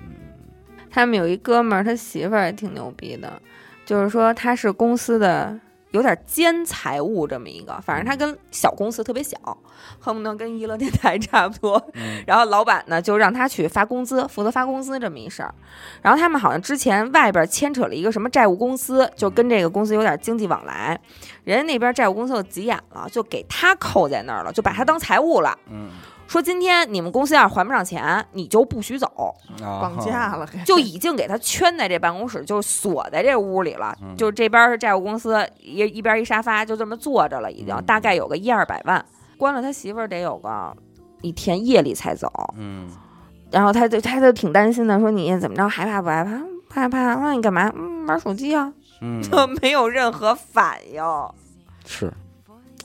[0.95, 3.41] 他们有一哥们儿，他媳妇儿也挺牛逼的，
[3.87, 5.59] 就是说他是公司的
[5.93, 9.39] 有点兼财务这么一个，反正他跟小公司特别小，
[10.01, 11.83] 恨不得跟娱乐电台差不多。
[11.95, 15.55] 嗯然后老板呢就让他去发工资，负责发工资这么一事儿。
[16.01, 20.99] 然后他们好像之前外边牵扯了一个什么债务公司，就跟这个公司有点经济往来，
[21.45, 25.57] 人家那边债务公司就急眼了，就给他扣在那儿了，就把他当财务了。
[25.71, 25.91] 嗯，
[26.33, 29.35] 说今天你们公司要是还不上钱，你就不许走。
[29.61, 33.95] 绑架了， 就已经给他圈在这办公室，就锁在这屋里了。
[34.01, 39.05] 嗯就这边是债务公司，一一边一沙发，就这么坐着了，已经嗯大概有个一二百万。
[39.37, 40.75] 关了他媳妇儿得有个
[41.21, 42.89] 一天夜里才走，嗯
[43.51, 46.39] 然后他就他就挺担心的，说你怎么着害怕不害怕？
[46.67, 47.71] 不害怕，那你干嘛？
[47.77, 48.73] 嗯，玩手机啊，
[49.03, 51.05] 嗯，就没有任何反应。
[51.85, 52.11] 是。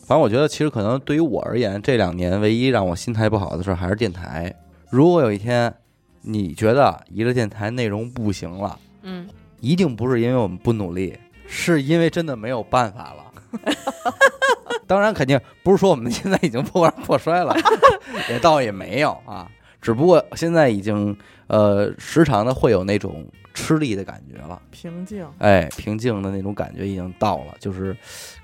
[0.07, 4.55] 反正我觉得，其实可能对于我而言，这两年唯一让我心态不好的事儿还是电台。
[4.89, 5.73] 如果有一天
[6.21, 9.27] 你觉得一个电台内容不行了，嗯，
[9.59, 11.13] 一定不是因为我们不努力，
[11.45, 13.23] 是因为真的没有办法了。
[14.87, 17.53] 当然，肯定不是说我们现在已经破罐破摔了，
[18.31, 19.51] 也倒也没有啊，
[19.81, 24.61] 只不过现在已经呃时常的会有那种吃力的感觉了。
[24.69, 25.27] 平静。
[25.39, 27.95] 哎，平静的那种感觉已经到了，就是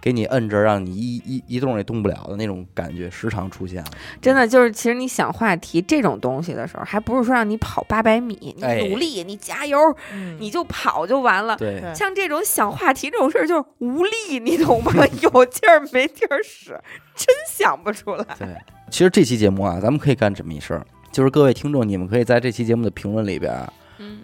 [0.02, 3.92] 给你摁着，让你一一一动也动不了的那种感觉，时常出现了。
[4.20, 9.78] 真的就是，其实你想话题这种东西的时候，还不是说让你跑八百米，你哎努力，你加油，
[10.12, 11.56] 嗯你就跑就完了。
[11.58, 14.92] 对像这种想话题这种事儿，就是无力，你懂吗？
[15.22, 16.70] 有劲儿没地儿使，
[17.16, 18.26] 真想不出来。
[18.40, 18.48] 对，
[18.90, 20.84] 其实这期节目啊，咱们可以干这么一事儿，
[21.14, 23.56] 就是各位听众，你们可以在这期节目的评论里边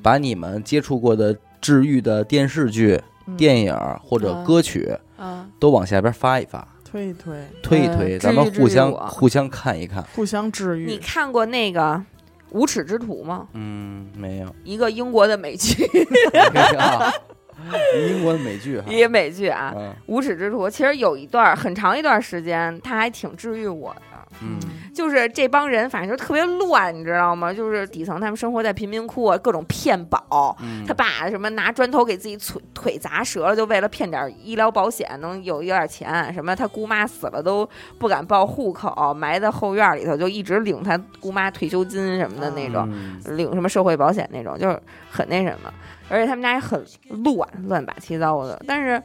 [0.02, 10.02] 把你们接触过的治愈的电视剧、嗯电影或者啊歌曲，啊，都往下边发一发，推一推，呃推一推，咱们互相互相看一看。
[10.16, 10.98] 互相治愈你。
[10.98, 11.94] 看过那个
[12.50, 13.48] 《无耻之徒》吗？
[13.54, 15.86] 嗯，没有，一个英国的美剧，
[16.80, 17.14] 啊
[18.10, 24.09] 英国的美剧哈，一个美剧啊，嗯无耻之徒》其实有一段很长一段时间，它还挺治愈我的。
[24.42, 24.60] 嗯
[24.94, 27.54] 就是这帮人，反正就特别乱，你知道吗？
[27.54, 30.56] 就是底层他们生活在贫民窟啊，各种骗保。
[30.62, 36.34] 嗯，他爸什么拿砖头给自己腿腿砸折了，就为了骗点医疗保险，能有有点钱。
[36.34, 37.68] 什么他姑妈死了都
[37.98, 45.72] 不敢报户口，埋在后院里头，就一直领他姑妈退休金什么的那种，嗯领什么社会保险那种，就是很那什么。
[46.10, 46.84] 而且他们家也很
[47.24, 48.60] 乱，乱八七糟的。
[48.66, 49.02] 但是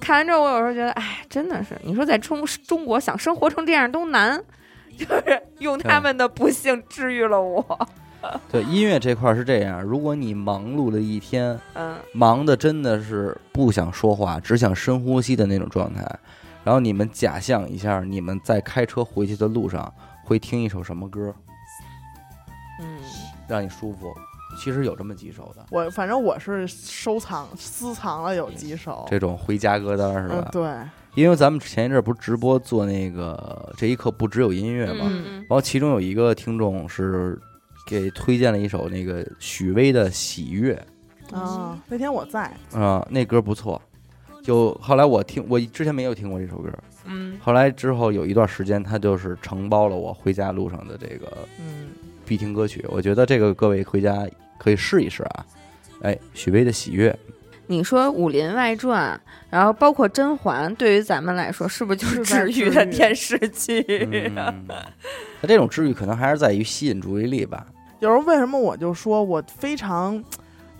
[0.00, 4.42] 看完之后，我有时候觉得，哎，真的是，你说在中中国想生活成这样都难，
[4.96, 7.88] 就是用他们的不幸治愈了我。
[8.50, 16.04] 对音乐这块儿是这样，如果你忙碌了一天，嗯，忙的真的是不想说话，只想深呼吸的那种状态，
[16.64, 19.92] 然后你们假象一下，你们在开车回去的路上
[20.24, 21.32] 会听一首什么歌，
[22.80, 22.98] 嗯，
[23.46, 24.12] 让你舒服？
[24.58, 30.42] 其实有这么几首的，我反正我是收藏私藏了有几首，这种回家歌单是吧？
[30.44, 37.40] 嗯对，因为咱们前一阵儿不是直播做那个这一刻不只有音乐嘛，然后其中有一个听众是
[37.86, 40.74] 给推荐了一首那个许巍的《喜悦》
[41.36, 43.80] 啊，那天我在，啊、那歌不错。
[44.40, 46.70] 就后来我听，我之前没有听过这首歌，
[47.04, 47.38] 嗯。
[47.42, 51.26] 后来之后有一段时间，他就是承包了我回家路上的这个
[51.58, 51.88] 嗯，
[52.24, 52.82] 必听歌曲。
[52.88, 54.26] 我觉得这个各位回家
[54.58, 55.46] 可以试一试啊。
[56.02, 57.10] 哎，许巍的《喜悦》，
[57.66, 63.84] 你说《武林外传》，然后包括《甄嬛》，对于咱们来说，是不是就是治愈的电视剧？
[64.36, 64.64] 嗯，
[65.40, 67.66] 它这种治愈可能还是在于吸引注意力吧。
[68.00, 70.22] 有时候为什么我就说我非常，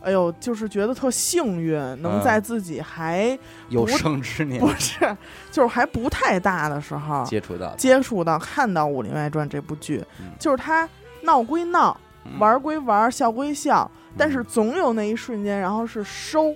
[0.02, 3.36] 哎呦，就是觉得特幸运，能嗯在自己还
[3.70, 4.60] 有生之年。
[4.60, 4.94] 不是，
[5.50, 10.88] 就是还不太大的时候接触到，接触到看到《武林外传》这部剧嗯，就是它
[11.22, 12.07] 闹归闹，嗯
[12.38, 16.54] 玩归玩，笑归笑，但是总有那一瞬间，然后是收。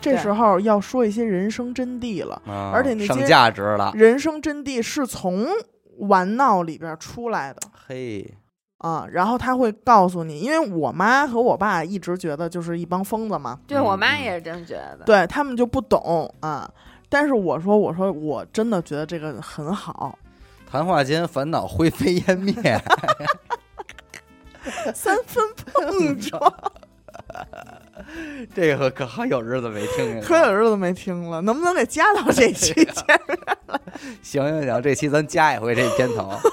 [0.00, 5.44] 这时候要说一些人生真谛了，啊而且那些价值了，人生真谛是从
[5.98, 8.32] 玩闹里边出来的嘿，
[8.78, 9.04] 啊。
[9.10, 15.02] 然后他会告诉你，因为我妈和我爸一直觉得就是一帮疯子嘛，对我妈嗯也是这么觉得。
[15.04, 16.70] 对他们就不懂啊。
[17.08, 20.16] 但是我说，我说我真的觉得这个很好，
[20.70, 22.54] 谈话间烦恼灰飞烟灭，
[24.94, 26.54] 三分碰撞，
[28.54, 30.22] 这个可好有日子没听见了。
[30.22, 32.88] 可有日子没听了，能不能给加到这期去？
[34.22, 36.38] 行行行，这期咱加一回这片头。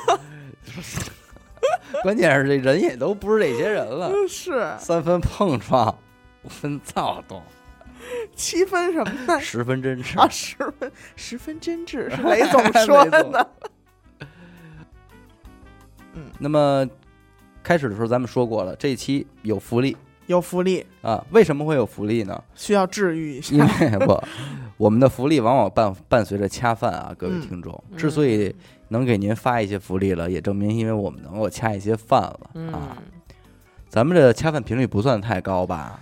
[2.04, 5.98] 关键是这人也都不是这些人了，是三分碰撞，
[6.44, 7.42] 五分躁动，
[8.36, 9.40] 七分什么呢？
[9.40, 10.20] 十分真挚。
[10.20, 13.50] 啊，十分十分真挚，是雷总说雷总的。
[16.38, 16.88] 那么
[17.66, 19.98] 开始的时候咱们说过了，这一期有福利
[20.28, 21.26] 有福利，啊。
[21.32, 22.44] 为什么会有福利呢？
[22.54, 23.98] 需要治愈一因下。
[23.98, 24.24] 为不，
[24.78, 27.84] 我们的福利往往伴伴随着恰饭啊，各位嗯听众。
[27.90, 28.56] 嗯之所以
[28.90, 32.98] 能给您发一些福利了，也证明因为我们能够恰一些饭了嗯啊。，
[33.90, 36.00] 咱们这恰饭频率不算太高吧？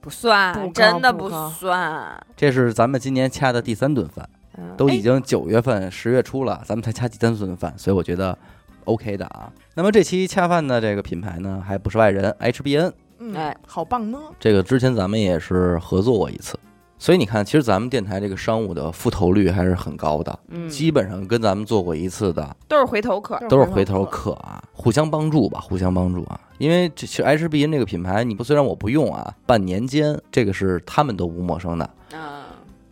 [0.00, 2.26] 不算，真的不不高算。
[2.36, 4.28] 这是咱们今年恰的第三顿饭，
[4.76, 8.36] 都已经九月份、十月初了，咱们才恰第三顿饭，所以我觉得
[8.84, 9.52] OK 的啊。
[9.78, 14.18] 那么这期恰饭的这个品牌呢，还不是外人，HBN，嗯哎，好棒呢。
[14.40, 16.58] 这个之前咱们也是合作过一次，
[16.98, 23.38] 所以你看，其实咱们电台这个商务的复投率还是很高的，嗯，基本上跟咱们做过一次的都是回头客。
[23.50, 26.40] 都是回头客啊，互相帮助吧，互相帮助啊。
[26.56, 31.84] 因为这其实 HBN 这个品牌，你不虽然我不用啊，半年间这个是他们都不陌生的。
[32.14, 32.46] 啊，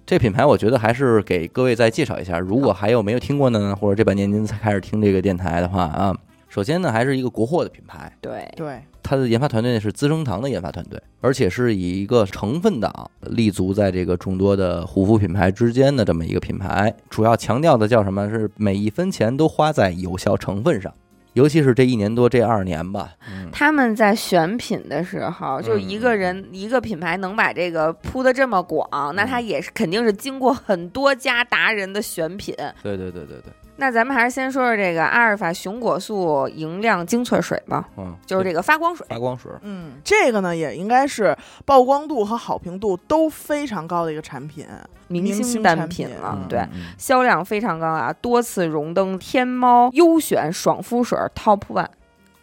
[0.04, 6.14] 这品牌我觉得还是给各位再介绍一下，如果还有没有听过的呢，或者这半年您才开始听这个电台的话啊，
[6.54, 18.30] 首先呢还是一个国货的品牌，对，对，它的研发团队是资生堂的研发团队，而且是以一个成分党立足在这个众多的护肤品牌之间的这么一个品牌，主要强调的叫什么？
[18.30, 20.94] 是每一分钱都花在有效成分上。
[21.32, 32.54] 尤其是这一年多这二年吧，嗯，他们在选品的时候，就一个嗯人、一个品牌能把这个铺的这么广，那他也是肯定是经过很多家达人的选品。
[32.80, 39.04] 对对对对对，那咱们还是先说说这个阿尔法熊果素莹亮精粹水吧，嗯，就是这个发光水。
[39.08, 44.64] 发光水，嗯，这个呢也应该是曝光度和好评度都非常高的一个产品。
[45.08, 51.88] 明明星星单产品品了，嗯对，嗯销量非常高啊，多次荣登天猫优选爽肤水 Top One。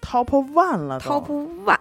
[0.02, 1.78] Top One 了 Top One。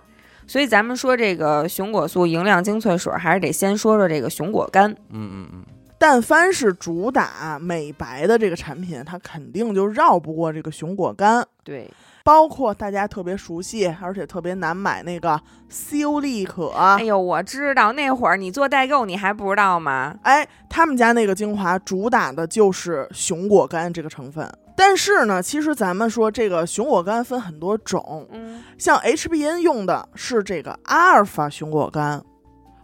[0.47, 4.91] 所以咱们说这个熊果素莹亮精粹水，还是得先说说这个熊果苷。
[5.11, 5.65] 嗯嗯嗯，
[6.03, 11.45] 但凡是主打美白的这个产品，它肯定就绕不过这个熊果苷。
[11.63, 11.93] 对，
[12.25, 15.39] 包括大家特别熟悉，而且特别难买那个
[15.69, 20.17] 修丽可，哎呦，我知道那会儿你做代购，你还不知道吗？
[20.23, 24.51] 哎，他们家那个精华主打的就是熊果苷这个成分。
[24.75, 32.25] 但是呢，其实咱们说这个熊果苷分很多种，嗯，像 HBN 用的是这个阿尔法熊果苷。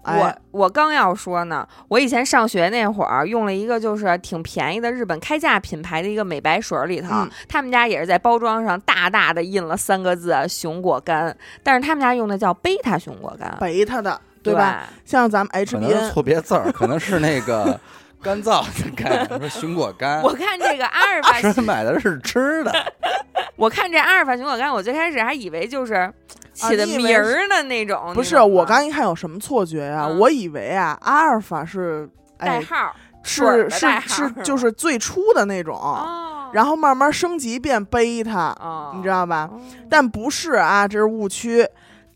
[0.07, 14.85] 我哎，我刚要说呢，我以前上学那会儿用了一个就是挺便宜的日本开价品牌的一个美白水里头，嗯他们家也是在包装上大大的印了三个字“熊果苷”，但是他们家用的叫贝塔熊果苷，贝塔的，对吧？？
[15.05, 17.79] 像咱们可能是 HBN 错别字儿，可能是那个
[18.23, 22.73] 干燥的干， 说熊果干，我看这个阿尔法说买的是吃的，
[23.57, 26.13] 我看这阿尔法熊果苷，我最开始还以为就是
[26.53, 32.09] 起的名儿的那种，不是，我刚一看有什么错觉呀、嗯我以为啊，阿尔法是
[32.39, 39.49] 哎代号是是是就是最初的那种，哦，然后慢慢升级变贝塔，哦，你知道吧？
[39.53, 41.67] 哦但不是啊，这是误区。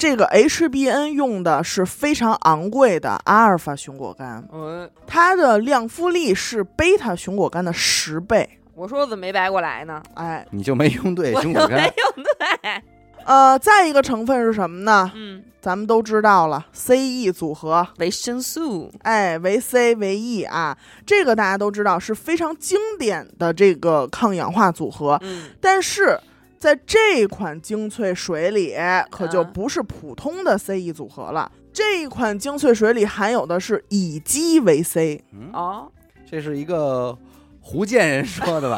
[0.01, 8.49] 这个 HBN 用的是非常昂贵的阿尔法熊果苷，嗯，它的亮肤力是贝塔熊果苷的十倍。
[8.75, 10.03] 我说我怎么没白过来呢？
[10.15, 12.83] 哎，你就没用对 我熊果干，就没用对，
[13.27, 15.13] 呃，再一个成分是什么呢？
[15.15, 20.75] 嗯，咱们都知道了，CE 组合，维生素，哎，维 C 维 E 啊，
[21.05, 26.19] 这个大家都知道是非常经典的这个抗氧化组合，嗯，但是
[26.61, 28.77] 在这款精粹水里
[29.11, 31.51] 可就嗯不是普通的 CE 组合了。
[31.73, 35.91] 这一款精粹水里含有的是乙基维 C，嗯，哦，
[36.31, 37.17] 这是一个
[37.65, 38.77] 福建人说的吧？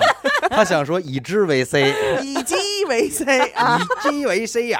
[0.48, 2.54] 他想说乙基维 C， 乙基
[2.88, 3.76] 维 C 啊，
[4.06, 4.78] 乙基维 C 呀，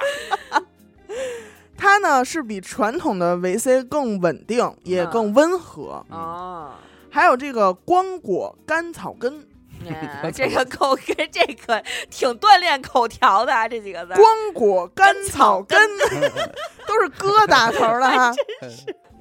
[1.75, 6.05] 它呢是比传统的维 C 更稳定，也嗯更温和。
[6.09, 6.79] 啊。
[7.09, 9.45] 还有这个光果甘草根，
[10.23, 14.15] 哎 这个口跟这个挺锻炼口条的啊，这几个字儿。
[14.15, 15.77] 光果甘草根
[16.87, 18.33] 都是疙瘩头的哈。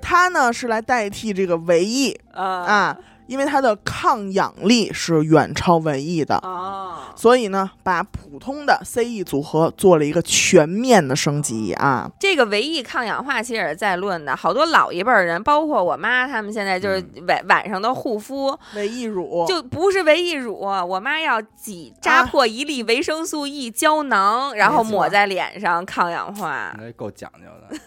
[0.00, 2.98] 它呢是来代替这个维 E 啊啊，
[3.32, 12.10] 因为它的抗氧力是远超维 E 的，啊，所以呢，把普通的 CE 组合做了一个全面的升级啊。
[12.20, 26.76] 这个维 E 抗氧化其实也是在论的，好多老一辈儿人，包括我妈，他们现在就是晚晚上的护肤，维 E 乳就不是维 E 乳，我妈要挤扎破一粒维生素 E 胶囊，然后抹在脸上抗氧化。
[26.78, 27.78] 那够讲究的。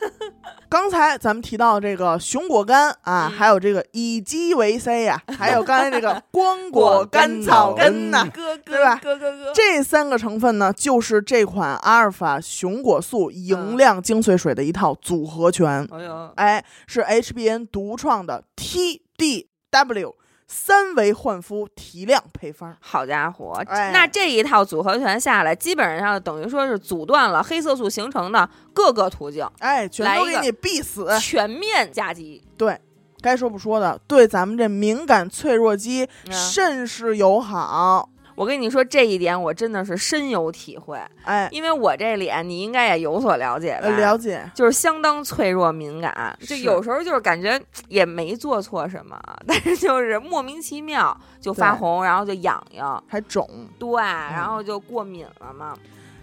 [0.68, 2.74] 刚才咱们提到这个熊果苷
[3.04, 15.88] 啊，嗯还有这个乙基维 C 呀、还有刚才那个 光果甘草根呐、咯对吧哥哥哥，这三个成分呢，就是这款阿尔法熊果素莹亮精粹水的一套组合拳。
[15.92, 20.14] 哎呦，哎，是 HBN 独创的 TDW
[20.48, 22.78] 三维焕肤提亮配方。
[22.80, 31.08] 好家伙，哎那这一套组合拳下来，基本上等于说是阻断了黑色素形成的各个途径，哎，全都给你必死。
[31.20, 32.44] 全面夹击。
[32.58, 32.80] 对，
[33.22, 38.10] 该说不说的，对咱们这敏感脆弱肌嗯甚是友好。
[38.36, 43.88] 我跟你说这一点，我真的是深有体会，哎，因为我这脸你应该也有所了解吧？
[43.88, 44.44] 呃了解。
[44.54, 47.58] 就是相当脆弱敏感，就有时候就是感觉
[47.88, 53.50] 也没做错什么， 但是就是莫名其妙就发红，然后就痒痒，还肿，
[53.80, 55.74] 对，然后就过敏了嘛。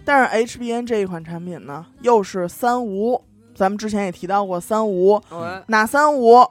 [0.05, 3.19] 但是 HBN 这一款产品呢，又是三无，
[3.55, 6.45] 咱们之前也提到过三无，我哪三无？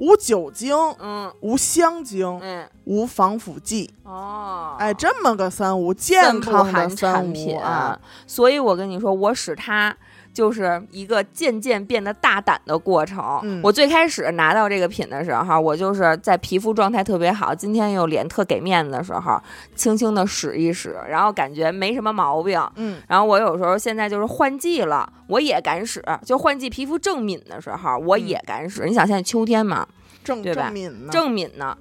[0.00, 3.92] 无酒精，嗯无香精，嗯无防腐剂。
[4.02, 9.94] 哦，哎，这么个三无，健康的三无产品啊！，所以我跟你说，我使它。
[10.32, 13.40] 就是一个渐渐变得大胆的过程。
[13.42, 19.40] 嗯我最开始拿到这个品的时候，我就是在皮肤状态特别好，今天又脸特给面子的时候，
[19.74, 22.60] 轻轻的使一使，然后感觉没什么毛病。
[22.76, 28.84] 嗯，然后我有时候现在就是换季了，我也敢使，就换季皮肤正敏的时候，我也敢使。
[28.86, 29.86] 你想现在秋天嘛，
[30.24, 31.12] 正正敏呢？
[31.12, 31.76] 正敏呢。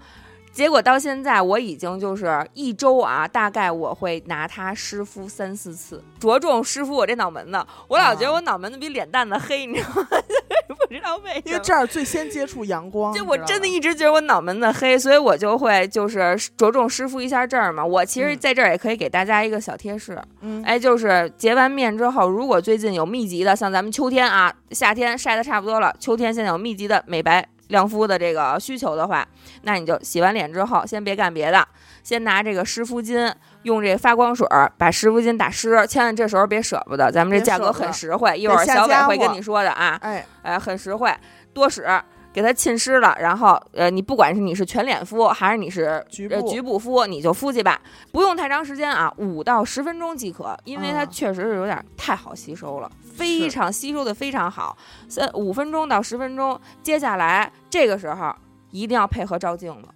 [0.60, 7.66] 结果到现在我已经就是一周啊，大概我会拿它湿敷三四次，着重湿敷我这脑门子。
[7.88, 10.07] 我老觉得我脑门子比脸蛋子黑，你知道吗？
[10.89, 11.41] 不知道为什么。
[11.45, 17.86] 因为这儿最先接触阳光， 就我真的一直觉得我脑门子黑，所以我就会就是着重湿敷一下这儿嘛。
[17.86, 29.28] 我其实嗯在这儿也可以给大家一个小贴士，嗯哎，就是洁完面之后，如果最近有密集的，像咱们秋天啊，夏天晒的差不多了，秋天现在有密集的美白亮肤的这个需求的话，
[29.63, 31.67] 那你就洗完脸之后，先别干别的，
[32.03, 41.11] 先拿这个湿敷巾，用这发光水儿把湿敷巾打湿，千万这时候别舍不得，咱们这价格很实惠，一会儿小伟会跟你说的啊，哎，哎，很实惠，
[41.53, 41.86] 多使。
[42.32, 54.78] 给它浸湿了，然后呃，你不管是你是全脸敷还是你是呃局部局部敷，你就敷去吧，不用太长时间啊，五到十分钟即可，因为它嗯确实是有点太好吸收了，非常吸收的非常好，
[55.09, 58.34] 三五分钟到十分钟，接下来这个时候
[58.72, 59.89] 一定要配合照镜子，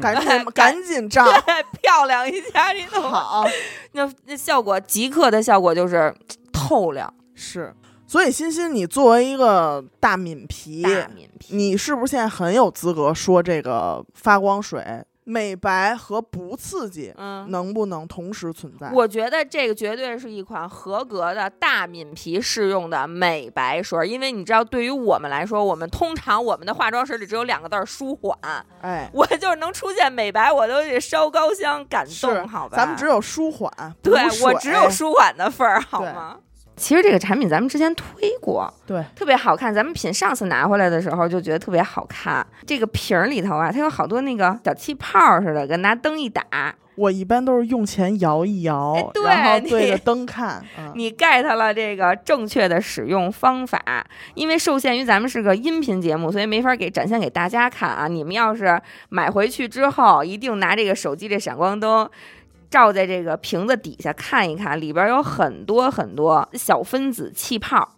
[0.00, 1.24] 赶紧赶 赶紧照，
[1.80, 3.20] 漂亮一下，你懂吗？
[3.20, 3.44] 好
[3.92, 6.14] 那那效果即刻的效果就是
[6.52, 7.74] 透亮是。
[8.08, 17.50] 所以欣欣，你作为一个大敏皮，大敏皮，你是不是现在很有资格说这个发光水美白和不刺激嗯。
[17.50, 18.90] 能不能同时存在？
[18.92, 28.38] 我觉得这个绝对是一款合格的大敏皮适用的美白水，因为你知道，对于我们来说，我们通常我们的化妆水里只有两个字儿舒缓，
[28.82, 32.76] 哎， 我就是能出现美白，我都得烧高香感动，好吧？
[32.76, 33.70] 咱们只有舒缓，
[34.00, 36.38] 对我只有舒缓的份儿，好吗？
[36.76, 38.06] 其实这个产品咱们之前推
[38.40, 39.74] 过，对，特别好看。
[39.74, 42.46] 咱们品上次拿回来的时候就觉得特别好看。
[42.66, 46.44] 这个瓶儿里头啊，它有好多那个小气泡似的，跟拿灯一打，
[46.96, 50.62] 我一般都是用前摇一摇，哎对然后对着灯看。
[50.78, 53.80] 嗯，你 get 了这个正确的使用方法，
[54.34, 58.06] 因为受限于咱们是个音频节目，所以没法给展现给大家看啊。
[58.06, 62.08] 你们要是买回去之后，一定拿这个手机这闪光灯。
[62.76, 67.88] 照在这个瓶子底下看一看，里边有很多很多小分子气泡，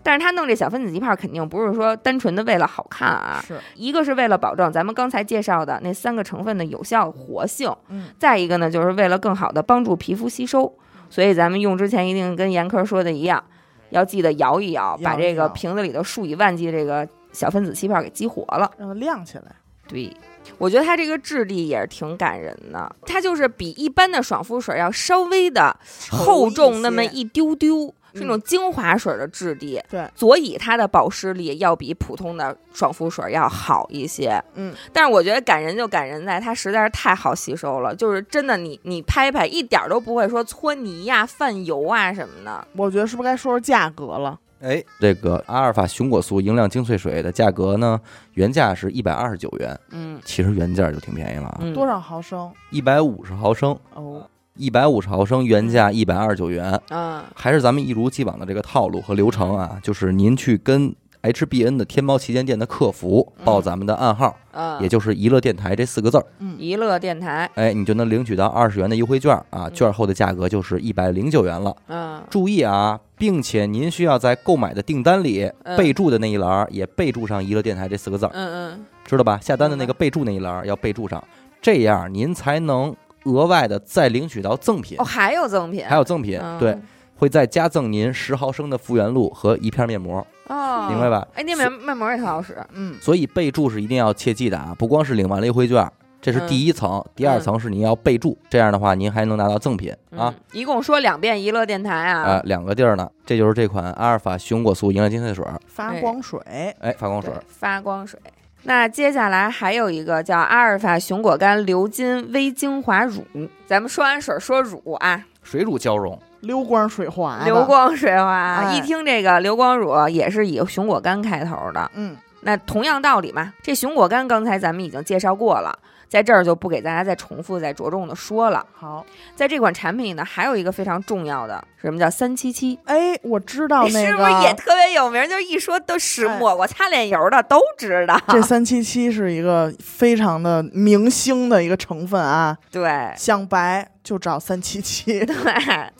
[0.00, 10.72] 但是它弄这小分子气泡肯定不是说单纯的为了好看啊，是，一个是为了保证咱们刚才介绍的那三个成分的有效活性，嗯，再一个呢，就是为了更好的帮助皮肤吸收，
[11.10, 13.42] 所以咱们用之前一定跟严科说的一样，
[13.90, 18.70] 要记得摇一摇，把这个瓶子里头数以万计这个小分子气泡给激活了。
[18.78, 19.46] 让它亮起来。
[19.88, 20.14] 对，
[20.58, 25.76] 我觉得它这个质地也是挺感人的，它就是比一般的爽肤水要稍微的
[26.10, 29.80] 厚重那么一丢丢，是那嗯种精华水的质地。
[29.88, 34.42] 对，所以它的保湿力要比普通的爽肤水要好一些。
[34.54, 42.66] 嗯，但是我觉得感人就感人在它实在是太好吸收了，就是真的你你拍拍一点儿都不会说搓泥呀、泛油啊什么的。
[42.74, 44.38] 我觉得是不是该说说价格了？
[44.60, 48.00] 哎，这个阿尔法熊果素莹亮精粹水的价格呢，
[48.34, 50.20] 原价是一百二十九元，嗯。
[50.24, 52.50] 其实原价就挺便宜了多少毫升？
[52.70, 60.92] 一百五十毫升，哦，一百五十毫升原价一百二十九元，啊还是咱们一如既往的这个套路和流程啊，就是您去跟
[61.22, 66.24] HBN 的天猫旗舰店的客服报咱们的暗号，嗯，也就是“娱乐电台”这四个字儿，
[66.58, 71.76] 娱乐电台，哎，你就能领取到二十元的优惠券啊，券后的价格就是一百零九元了。
[71.88, 72.22] 嗯。
[72.30, 75.76] 注意啊，并且您需要在购买的订单里嗯。
[75.76, 79.38] 备注的那一栏也备注上“娱乐电台”这四个字儿，嗯嗯，知道吧？
[79.42, 81.22] 下单的那个备注那一栏要备注上，
[81.60, 82.94] 这样您才能
[83.24, 84.96] 额外的再领取到赠品。
[85.00, 86.58] 哦，，还有赠品，还有赠品，嗯。
[86.58, 86.78] 对，
[87.18, 91.26] 会再加赠您十毫升的复原露和一片面膜，哦，明白吧？
[91.34, 95.90] 哎，那面面膜也特好使，嗯，所以备注是一定要切记的啊，不光是领完了优惠券，
[96.22, 99.92] 这是第一层，第二层是您要备注，这样的话您还能拿到赠品。
[100.16, 100.32] 啊。
[100.32, 106.40] 嗯。，一共说两遍娱乐电台啊、啊，两个地儿呢，这就是这款阿尔法熊果素营养精粹水儿，发光水，
[106.80, 108.18] 哎，发光水儿，发光水。
[108.64, 113.24] 那接下来还有一个叫阿尔法熊果苷鎏金微精华乳，
[113.66, 121.90] 咱们说完水说乳啊，水乳交融，流光水滑的，流光水滑，哎一听这个流光乳也是以熊果苷开头的。
[121.94, 125.76] 嗯，那同样道理嘛，这熊果苷刚才咱们已经介绍过了，
[126.08, 128.64] 在这儿就不给大家再重复、再着重的说了。
[128.72, 132.78] 好，在这款产品呢，还有一个非常重要的，什么叫三七七？
[132.84, 135.28] 哎，我知道那 是不是也特别有名？
[135.28, 138.18] 就是一说都是哎抹过擦脸油的都知道。
[138.28, 145.34] 这三七七是一个非常的明星的一个成分啊，对想白就找三七七， 对，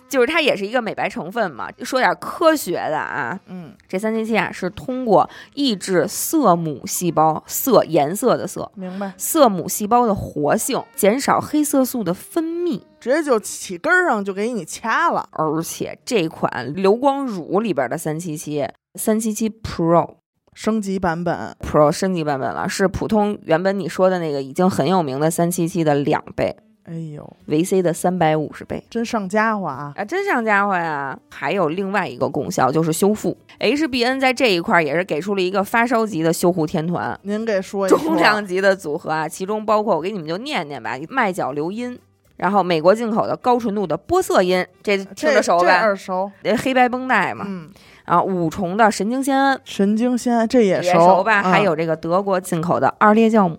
[0.08, 1.68] 就是它也是一个美白成分嘛。
[1.82, 8.70] 说点科学的啊，嗯，这三七七啊是通过抑制色母细胞色颜色的色。
[8.74, 12.80] 明白，色母细胞的活性，减少黑色素的分泌。
[13.00, 18.66] 直接就起根儿上就给你掐了，而且这款流光乳里边的三七七
[18.96, 20.16] 三七七 Pro
[20.52, 26.56] 升级版本，Pro 升级版本了，是普通原本你说的那个已经很有名的三七七的两倍，
[26.88, 28.82] 哎呦，维 C 的三百五十倍。
[28.88, 29.92] 真上家伙啊！
[29.94, 31.18] 啊，真上家伙呀！
[31.28, 41.98] 还有另外一个功效就是修复，HBN 在这一块儿也是给出了一个发烧级的修护天团，您给说一说，重量级的组合啊，其中包括我给你们就念念吧，麦角硫因，
[42.36, 45.68] 然后美国进口的高纯度的玻色因，这听着熟吧？
[45.80, 47.68] 耳熟，这黑白绷带嘛，嗯，
[48.06, 51.42] 啊，五重的神经酰胺神经酰胺这也也熟熟吧？
[51.42, 53.58] 嗯还有这个德国进口的二裂酵母，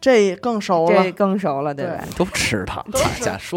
[0.00, 1.02] 这更熟了。
[1.04, 1.96] 这，更熟了，对对。
[1.96, 2.04] 吧？
[2.16, 2.82] 都吃它，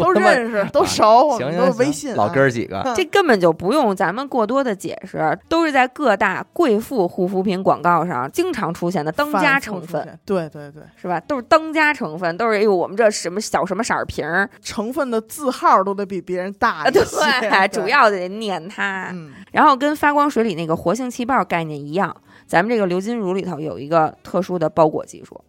[0.00, 11.20] 都认识，都熟， 我们行行行都是微信啊，老哥儿几个，这根本就不用咱们过多的解释，都是在各大贵妇护肤品广告上经常出现的当家成分，对对对，是吧？
[11.20, 17.00] 都是当家成分，都是哎呦，我们这什么小什么色儿瓶儿成分的字号都得比别人大啊，一些，
[17.48, 19.10] 对，主要得念它。
[19.12, 22.14] 嗯，然后跟发光水里那个活性气泡概念一样，
[22.46, 25.40] 咱们这个流金乳里头有一个特殊的包裹技术，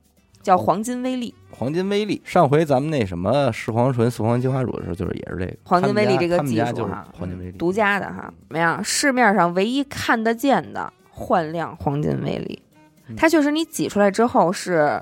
[0.41, 1.33] 叫黄金微粒。
[1.51, 2.21] 黄金微粒。
[2.23, 8.83] 上回咱们那什么视黄醇、塑黄精华乳的时候，就是也是这个黄金微粒这个技术哈黄金微粒，独家的哈，怎么样？
[8.83, 12.61] 市面上唯一看得见的焕亮黄金微粒
[13.07, 15.01] 嗯，它确实你挤出来之后是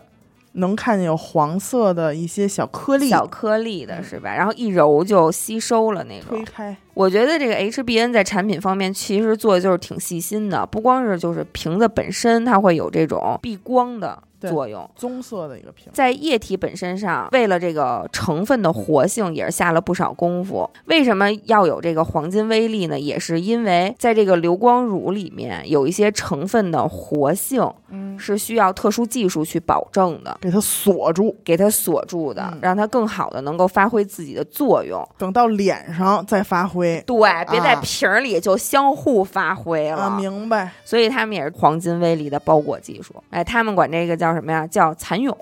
[0.53, 4.33] 能看见有黄色的一些小颗粒，小颗粒的，嗯是吧？
[4.33, 6.29] 然后一揉就吸收了那种。
[6.29, 14.89] 推开，我觉得这个 HBN 在产品方面其实做的就是挺细心的，不光是就是瓶子本身它会有这种避光的对作用。
[14.95, 20.69] 棕色的一个瓶，在液体本身上，为了这个成分的活性，也是下了不少功夫。
[20.85, 22.99] 为什么要有这个黄金微粒呢？
[22.99, 35.07] 也是因为在这个流光乳里面有一些成分的活性嗯，是需要特殊技术去保证的，给它锁住，给它锁住的，嗯让它更好的能够发挥自己的作用。
[35.17, 37.01] 等到脸上再发挥。
[37.05, 37.17] 对，
[37.49, 40.03] 别在啊瓶儿里就相互发挥了。
[40.03, 43.15] 啊，明白，所以他们也是黄金微粒的包裹技术。
[43.29, 44.65] 哎，他们管这个叫什么呀？
[44.67, 45.35] 叫蚕蛹。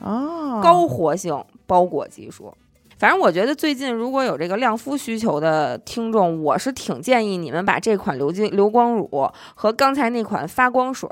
[0.00, 2.52] 啊，高活性包裹技术。
[2.96, 11.08] 反正我觉得最近如果有这个亮肤需求的听众，我是挺建议你们把这款流金流光乳和刚才那款发光水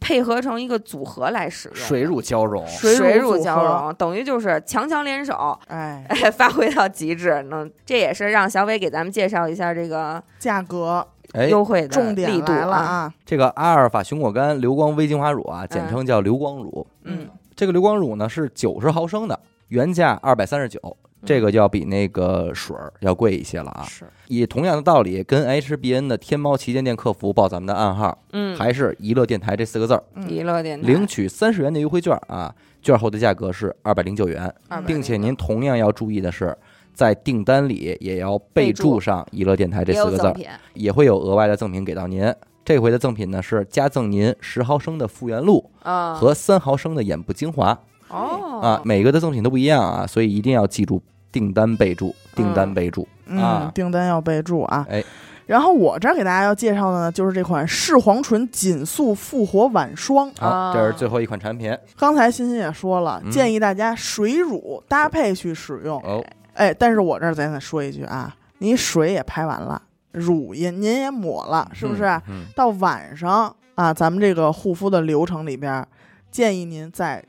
[0.00, 1.76] 配合成一个组合来使用。
[1.76, 7.42] 水乳交融，水乳水乳交融，等于就是强强联手，哎， 哎，发挥到极致。
[7.44, 11.17] 能，这也是让小伟给咱们介绍一下这个价格哎，
[11.48, 12.82] 优惠的重点力度来了啊。
[12.82, 16.86] 啊，这个阿尔法熊果苷流光微精华乳啊，简称叫流光乳。
[17.04, 19.38] 嗯，这个流光乳呢是九十毫升的，
[19.68, 20.80] 原价二百三十九，
[21.24, 23.84] 这个就要比那个水儿要贵一些了啊。
[23.88, 34.52] 是以同样的道理，跟 HBN 的天猫旗舰店客服报咱们的暗号，嗯，还是娱乐电台这四个字儿，嗯娱乐电台领取三十元的优惠券啊，券后的价格是二百零九元，
[34.86, 36.56] 并且您同样要注意的是。
[36.98, 40.34] 在订单里也要备注上“娱乐电台”这四个字
[40.74, 42.34] 也会有额外的赠品给到您。
[42.64, 51.00] 这回的赠品呢是加赠您十毫升的复原露啊和三毫升的眼部精华哦啊，每个的赠品都不一样啊，所以一定要记住
[51.30, 53.02] 订单备注，订单备注。
[53.28, 54.84] 啊嗯，订单要备注啊。
[54.90, 55.04] 哎，
[55.46, 60.28] 然后我这儿给大家要介绍的呢，就是这款视黄醇紧塑复活晚霜。
[60.40, 65.96] 啊好，这是最后一款产品刚才欣欣也说了，嗯建议大家水乳搭配去使用。
[66.02, 66.24] 哦，
[66.58, 69.80] 哎，但是我这儿咱再说一句啊，你水也拍完了，
[70.12, 72.04] 乳也您也抹了，是不是？
[72.04, 72.22] 嗯？
[72.28, 75.86] 嗯到晚上啊，咱们这个护肤的流程里边，
[76.30, 77.24] 建议您再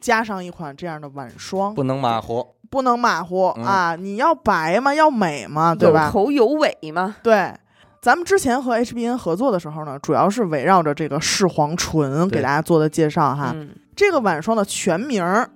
[0.00, 2.46] 加上一款这样的晚霜，不能马虎。
[2.70, 3.94] 不能马虎、嗯啊！
[3.96, 6.10] 你要白嘛，要美嘛，对吧有吧？
[6.10, 7.16] 头有尾嘛。
[7.22, 7.52] 对。
[8.00, 13.52] 咱们之前和 HBN 合作的时候呢，主要是围绕着这个视黄醇给大家做的介绍哈。
[13.54, 15.50] 嗯，这个晚霜的全名儿，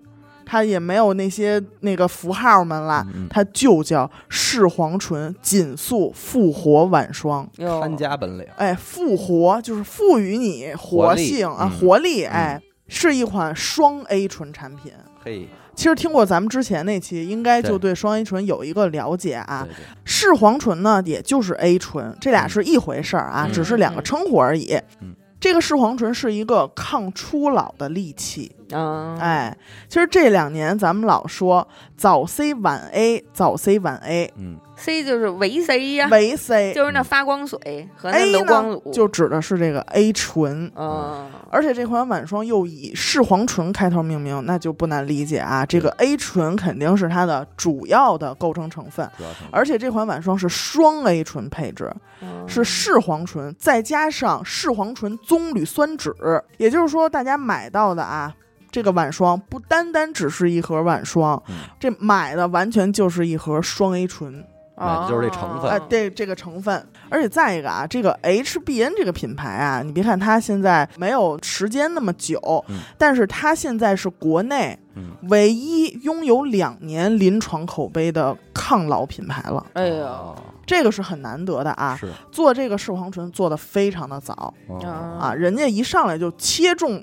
[0.47, 7.47] 它也没有那些那个符号们了，嗯它就叫视黄醇紧速复活晚霜。
[7.57, 8.47] 有看家本领。
[8.57, 12.25] 哎，复活就是赋予你活力性啊，嗯活力。
[12.25, 14.93] 嗯哎，是一款双 A 醇产品。
[15.25, 19.67] 嘿，其实听过咱们之前那期，应该就对对双 A 醇有一个了解啊。
[19.69, 24.79] 对对，视黄醇呢，也就是 A 醇，这俩是一回事儿啊，嗯只是两个称呼而已。
[25.01, 25.15] 嗯
[25.47, 28.51] 这个视黄醇是一个抗初老的利器。
[28.73, 29.57] 嗯，哎，
[29.89, 40.71] 其实这两年咱们老说早 C 晚 A，早 C 晚 A，嗯，C 就是维 C 呀，维 C 就是那发光水和那 A 流光乳，就指的是这个 A 醇。
[40.77, 45.65] 嗯，而且这款晚霜又以视黄醇开头命名，那就不难理解啊。
[45.65, 51.91] 这个 A 醇肯定是它的主要的构成成分，主要成分而且这款晚霜是双 A 醇配置，
[52.21, 56.15] 嗯是视黄醇再加上视黄醇棕榈酸酯，
[56.59, 58.33] 也就是说，大家买到的啊，
[58.71, 64.45] 这个晚霜不单单只是一盒晚霜，嗯这买的完全就是一盒双 A 醇。
[64.77, 65.71] 哎就是这成分。
[65.71, 80.37] 哎，对这个成分，而且再一个啊，这个 HBN 这个品牌啊，你别看它现在没有时间那么久，嗯但是它现在是国内嗯唯一拥有两年临床口碑的抗老品牌了，哎呦，哦。
[80.67, 81.97] 这个是很难得的啊。
[81.97, 82.11] 是。
[82.33, 84.85] 做这个视黄醇做的非常的早哦
[85.21, 87.03] 啊，人家一上来就切中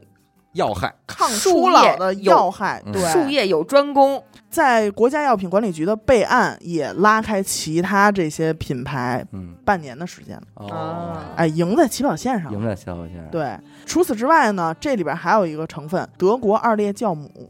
[0.53, 9.55] 要害，抗初老的要害，树叶对，术业有专攻，在国家药品管理局的备案也拉开其他这些品牌嗯。
[9.65, 12.51] 半年的时间了，哦，哎，赢在起跑线上。
[12.51, 17.49] 赢在起跑线上，对，除此之外呢，这里边还有一个成分，德国二裂酵母，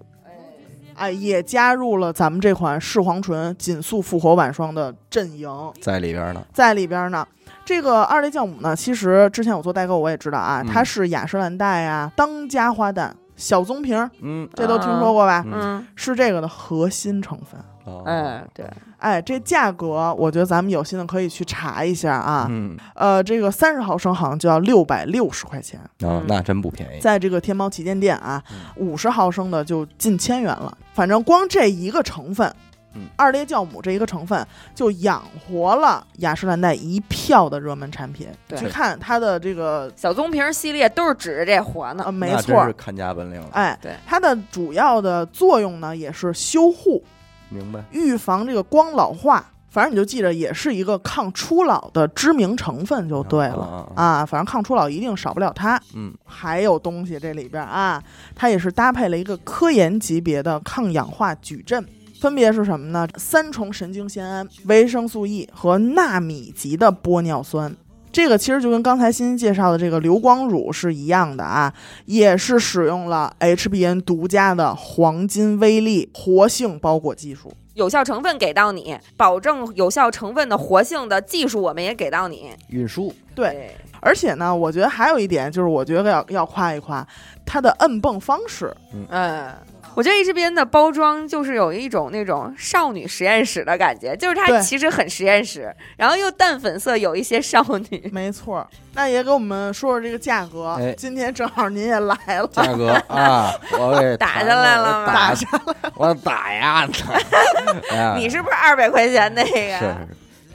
[0.93, 5.49] 哎，也加入了咱们这款视黄醇紧速复活晚霜的阵营，
[5.81, 7.27] 在里边呢，在里边呢。
[7.65, 15.44] 这个二裂酵母呢，其实之前我做代购我也知道啊，嗯它是雅诗兰黛啊当家花旦小棕瓶儿，嗯，这都听说过吧？
[15.45, 17.60] 嗯嗯，是这个的核心成分。
[17.85, 18.65] 哦哎，对，
[18.98, 22.48] 哎，这价格我觉得咱们有心的可以去查一下啊。
[22.49, 30.77] 嗯，呃，这个三十毫升好像就要六百六十块钱，哦，嗯那真不便宜，在这个天猫旗舰店啊嗯，五十毫升的就近千元了。
[30.94, 32.49] 反正光这一个成分
[32.95, 34.45] 嗯，二裂酵母这一个成分
[34.76, 38.28] 就养活了雅诗兰黛一票的热门产品。
[38.48, 47.03] 对去看它的这个小棕瓶系列都是指着这活呢呃，，没错看家本领了，哎，对它的主要的作用呢也是修护、
[47.49, 47.84] 明白？
[47.91, 49.45] 预防这个光老化。
[49.70, 53.91] 反正你就记着，也是一个抗初老的知名成分就对了。
[53.95, 55.82] 啊，反正抗初老一定少不了它。
[55.95, 57.99] 嗯，还有东西这里边啊，
[58.36, 61.84] 它也是搭配了一个科研级别的抗氧化矩阵，
[62.24, 63.06] 分别是什么呢？
[63.18, 67.76] 三重神经酰胺、维生素 E 和纳米级的玻尿酸。
[68.14, 71.74] 这个其实就跟刚才欣欣介绍的这个流光乳是一样的啊，
[72.06, 77.52] 也是使用了 HBN 独家的黄金微粒活性包裹技术。
[77.74, 82.52] 有效成分给到你，保证有效成分的活性的技术我们也给到你。
[82.70, 87.06] 运输，对，而且呢，我觉得还有一点就是，我觉得要要夸一夸
[87.45, 88.74] 它的摁泵方式。
[89.10, 89.52] 嗯，
[89.95, 98.10] 我觉得 HBN 的包装就是有一种那种少女实验室的感觉，就是它其实很实验室，然后又淡粉色，有一些少女。
[98.11, 100.76] 没错儿，那也给我们说说这个价格。
[100.80, 106.88] 哎今天正好您也来了，价格 啊，我给打下来了吗打下来，我打呀！
[107.91, 109.49] 哎呀你是不是二百块钱那个？
[109.52, 110.07] 是是是，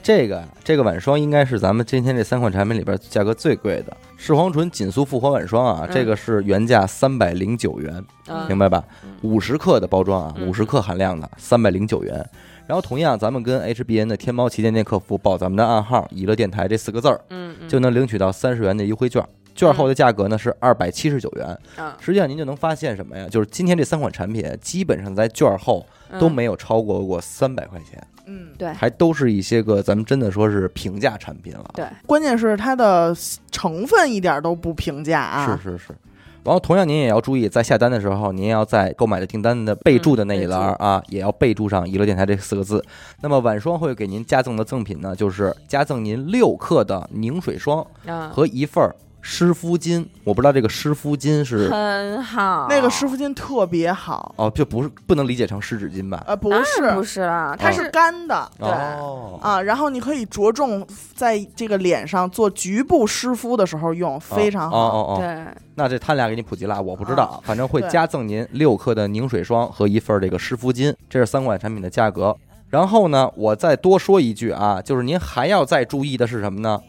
[0.09, 9.11] 这个这个晚霜应该是咱们今天这三款产品里边价格最贵的，视黄醇紧速复活晚霜啊，嗯这个是原价三百零九元，嗯明白吧嗯？
[9.21, 12.27] 五十克的包装啊，嗯五十克含量的三百零九元。
[12.65, 17.21] 然后同样，咱们跟 HBN 的天猫旗舰店客服报咱们的暗号“娱乐电台”这四个字儿，
[17.67, 19.23] 就能领取到三十元的优惠券。
[19.53, 21.55] 券后的价格呢是二百七十九元。
[21.77, 23.27] 嗯实际上您就能发现什么呀？
[23.29, 31.65] 就是今天这三款产品基本上在券后嗯都没有超过过三百块钱，嗯，对还都是一些个咱们真的说是平价产品了。
[31.73, 33.15] 对关键是它的
[33.51, 35.57] 成分一点都不平价啊。
[35.63, 35.95] 是是是。
[36.41, 42.83] 然后同样您也要注意，在下单的时候，您要在购买的订单的备注的那一栏啊，也要备注上“娱乐电台”这四个字。
[43.21, 50.05] 那么晚霜会给您加赠的赠品呢，就是加赠您六克的凝水霜嗯，和一份儿湿敷巾。
[50.23, 52.67] 我不知道这个湿敷巾是很好。
[52.69, 56.23] 那个湿敷巾特别好，哦，就不是不能理解成湿纸巾吧？
[56.27, 59.61] 呃，不是，不是啦，它它是是干的对哦，啊。
[59.61, 60.85] 然后你可以着重
[61.15, 64.79] 在这个脸上做局部湿敷的时候用，非常哦好。
[64.79, 72.35] 哦哦，对，那这他俩给你普及了，我不知道，反正会加赠您六克的凝水霜和一份这个湿敷巾，这是三款产品的价格。
[72.69, 76.79] 然后呢，我再多说一句啊，就是您还要再注意的是什么呢？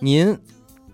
[0.00, 0.36] 您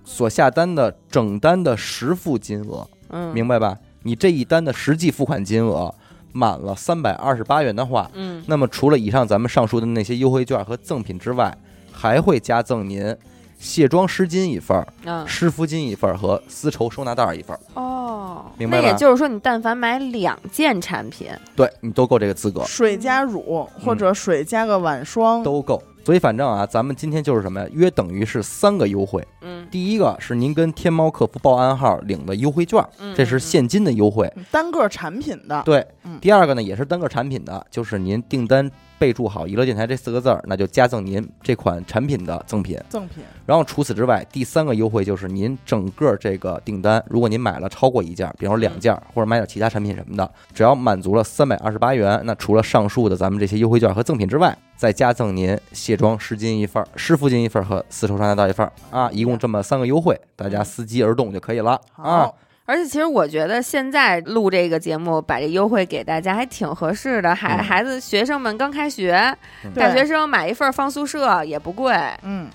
[0.04, 3.76] 所下单的整单的实付金额，嗯，明白吧？
[4.02, 5.94] 你这一单的实际付款金额
[6.32, 11.56] 满了三百二十八元的话，嗯，那么除了以上咱们上述的那些优惠券和赠品之外，
[11.92, 13.14] 还会加赠您
[13.58, 17.60] 卸妆湿巾一份儿、嗯湿敷巾一份儿和丝绸收纳袋儿一份儿。
[17.74, 25.82] 哦，明白吧那也就是说，你但凡买两件产品，对你都够这个资格，水加乳或者水加个晚霜，都够。
[26.04, 27.68] 所以反正啊，咱们今天就是什么呀？
[27.72, 29.26] 约等于是三个优惠。
[29.42, 34.32] 嗯，第一个是您跟天猫客服报暗号领的优惠券，嗯这是现金的优惠。
[34.50, 35.62] 单个产品的。
[35.64, 38.68] 对嗯，第二个呢也是单个产品的，就是您订单
[39.00, 42.78] 备注好“娱乐电台”这四个字儿，那就加赠您这款产品的赠品。
[42.90, 58.70] 赠品，然后除此之外，第三个优惠就是您整个这个订单，如果您买了超过一件，比方说两件，或者买点其他产品什么的，只要满足了三百二十八元，那除了上述的咱们这些优惠券和赠品之外，再加赠您卸妆湿巾一份儿、湿敷巾一份儿和丝绸收纳袋一份儿。
[58.90, 61.80] 啊，一共这么三个优惠，大家伺机而动就可以了。
[61.96, 62.30] 啊。
[62.70, 67.34] 好，而且其实我觉得现在录这个节目，把这优惠给大家还挺合适的。
[67.34, 71.92] 孩嗯孩子学生们刚开学，嗯大学生买一份放宿舍也不贵。
[72.22, 72.48] 嗯，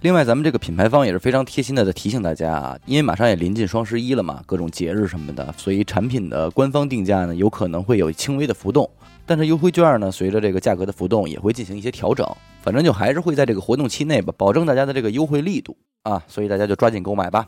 [0.00, 8.90] 另外，咱们这个品牌方也是非常贴心的，在提醒大家啊，因为马上也临近双十一了嘛，各种节日什么的，所以产品的官方定价呢，有可能会有轻微的浮动。
[9.24, 12.28] 但是优惠券呢，随着这个价格的浮动，也会进行一些调整。
[12.60, 17.46] 反正就还是会在这个活动期内吧，保证大家的这个优惠力度啊，所以大家就抓紧购买吧。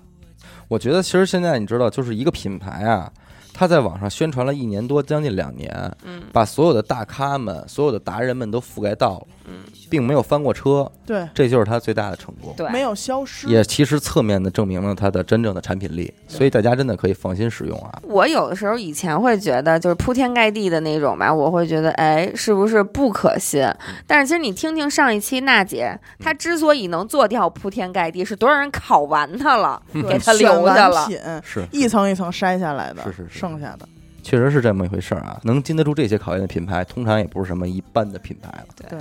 [0.68, 3.12] 我觉得其实现在你知道，就是一个品牌啊，
[3.52, 5.72] 它在网上宣传了一年多，将近两年，
[6.04, 6.22] 嗯。
[6.32, 12.52] 把所有的大咖们、所有的达人们都覆盖到了，嗯，并没有翻过车，对，这就是它最大的成功。
[12.56, 13.46] 对，没有消失。
[13.46, 18.00] 也其实侧面的证明了它的真正的产品力，所以大家真的可以放心使用啊。
[18.02, 23.66] 我有的时候以前会觉得，就是铺天盖地的那种吧，我会觉得，哎，是不是不可信？
[24.06, 31.06] 但是其实你听听上一期娜姐，她之所以能做掉铺天盖地，是多少人烤完它了，对给她选留下了。
[31.06, 33.88] 品是，一层一层筛下来的，是是是剩下的。
[34.22, 35.38] 确实是这么一回事儿啊。
[35.44, 38.66] 能经得住这些考验的品牌，通常也不是什么一般的品牌了。
[38.76, 38.98] 对，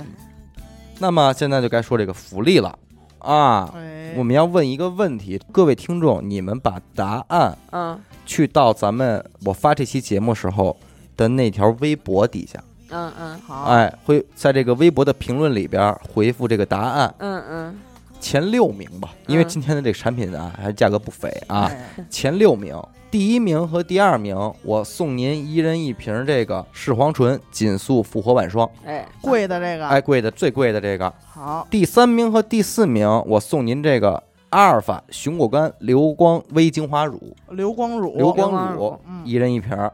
[0.98, 2.78] 那么现在就该说这个福利了。
[3.18, 3.70] 啊。
[3.74, 7.98] 哎，我们要问一个问题，各位听众，你们把答案嗯。
[8.24, 10.76] 去到咱们我发这期节目时候
[11.16, 17.78] 的那条微博底下，嗯嗯好，哎，会在这个微博的评论里边回复这个答案，嗯嗯，
[18.20, 19.48] 前六名吧，因为嗯。
[19.48, 22.04] 今天的这个产品啊还价格不菲啊，哎。
[22.10, 22.74] 前六名，
[23.10, 31.12] 第一名和第二名，我送您一人一瓶这个视黄醇紧塑复活晚霜，哎，贵的这个，哎，贵的最贵的这个。
[31.24, 39.92] 好，第三名和第四名，我送您这个阿尔法熊果苷流光微精华乳，流光乳，流光乳光乳嗯一人一瓶儿。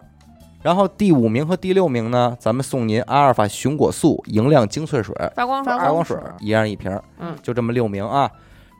[0.62, 7.02] 然后第五名和第六名呢，咱们送您阿尔法熊果素莹亮精粹水，发光水发儿，发光水水一人一瓶儿。
[7.18, 8.30] 嗯就这么六名啊。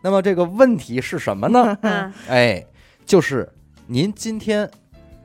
[0.03, 1.77] 那么这个问题是什么呢？
[1.83, 2.65] 嗯， 哎，
[3.05, 3.49] 就是
[3.93, 4.71] 您今天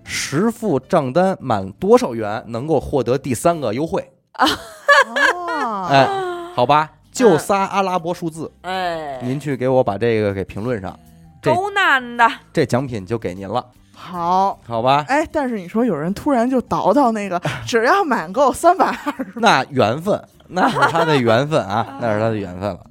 [0.04, 4.12] 实付账单满多少元能够获得第三个优惠？
[4.34, 6.06] 哦，哎，
[6.54, 11.00] 好吧，就仨阿拉伯数字，哎，您去给我把这个给评论上，
[11.42, 13.66] 这够难的，这奖品就给您了，
[13.96, 14.60] 好。
[14.68, 15.06] 好吧？
[15.08, 22.86] 哎，但是你说有人突然就倒到那个， 只要满够三百二十，那缘分，那是他的缘分啊， 那是他的缘分了。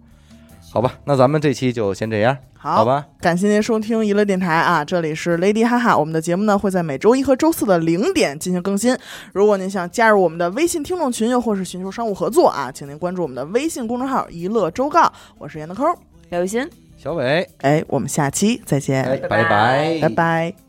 [0.72, 3.06] 好吧，那咱们这期就先这样，好好吧？
[3.20, 8.94] 感谢您收听娱乐电台啊，这里是 Lady 哈哈，我们的节目呢会在每周一和周四的零点进行更新。
[9.32, 15.84] 如果您想加入我们的微信听众群，又或是寻求商务合作啊，请您关注我们的微信公众号“娱乐周告”，我是闫德抠，
[16.28, 16.68] 刘雨欣。
[16.98, 20.65] 小伟，哎，我们下期再见，哎，拜拜拜，拜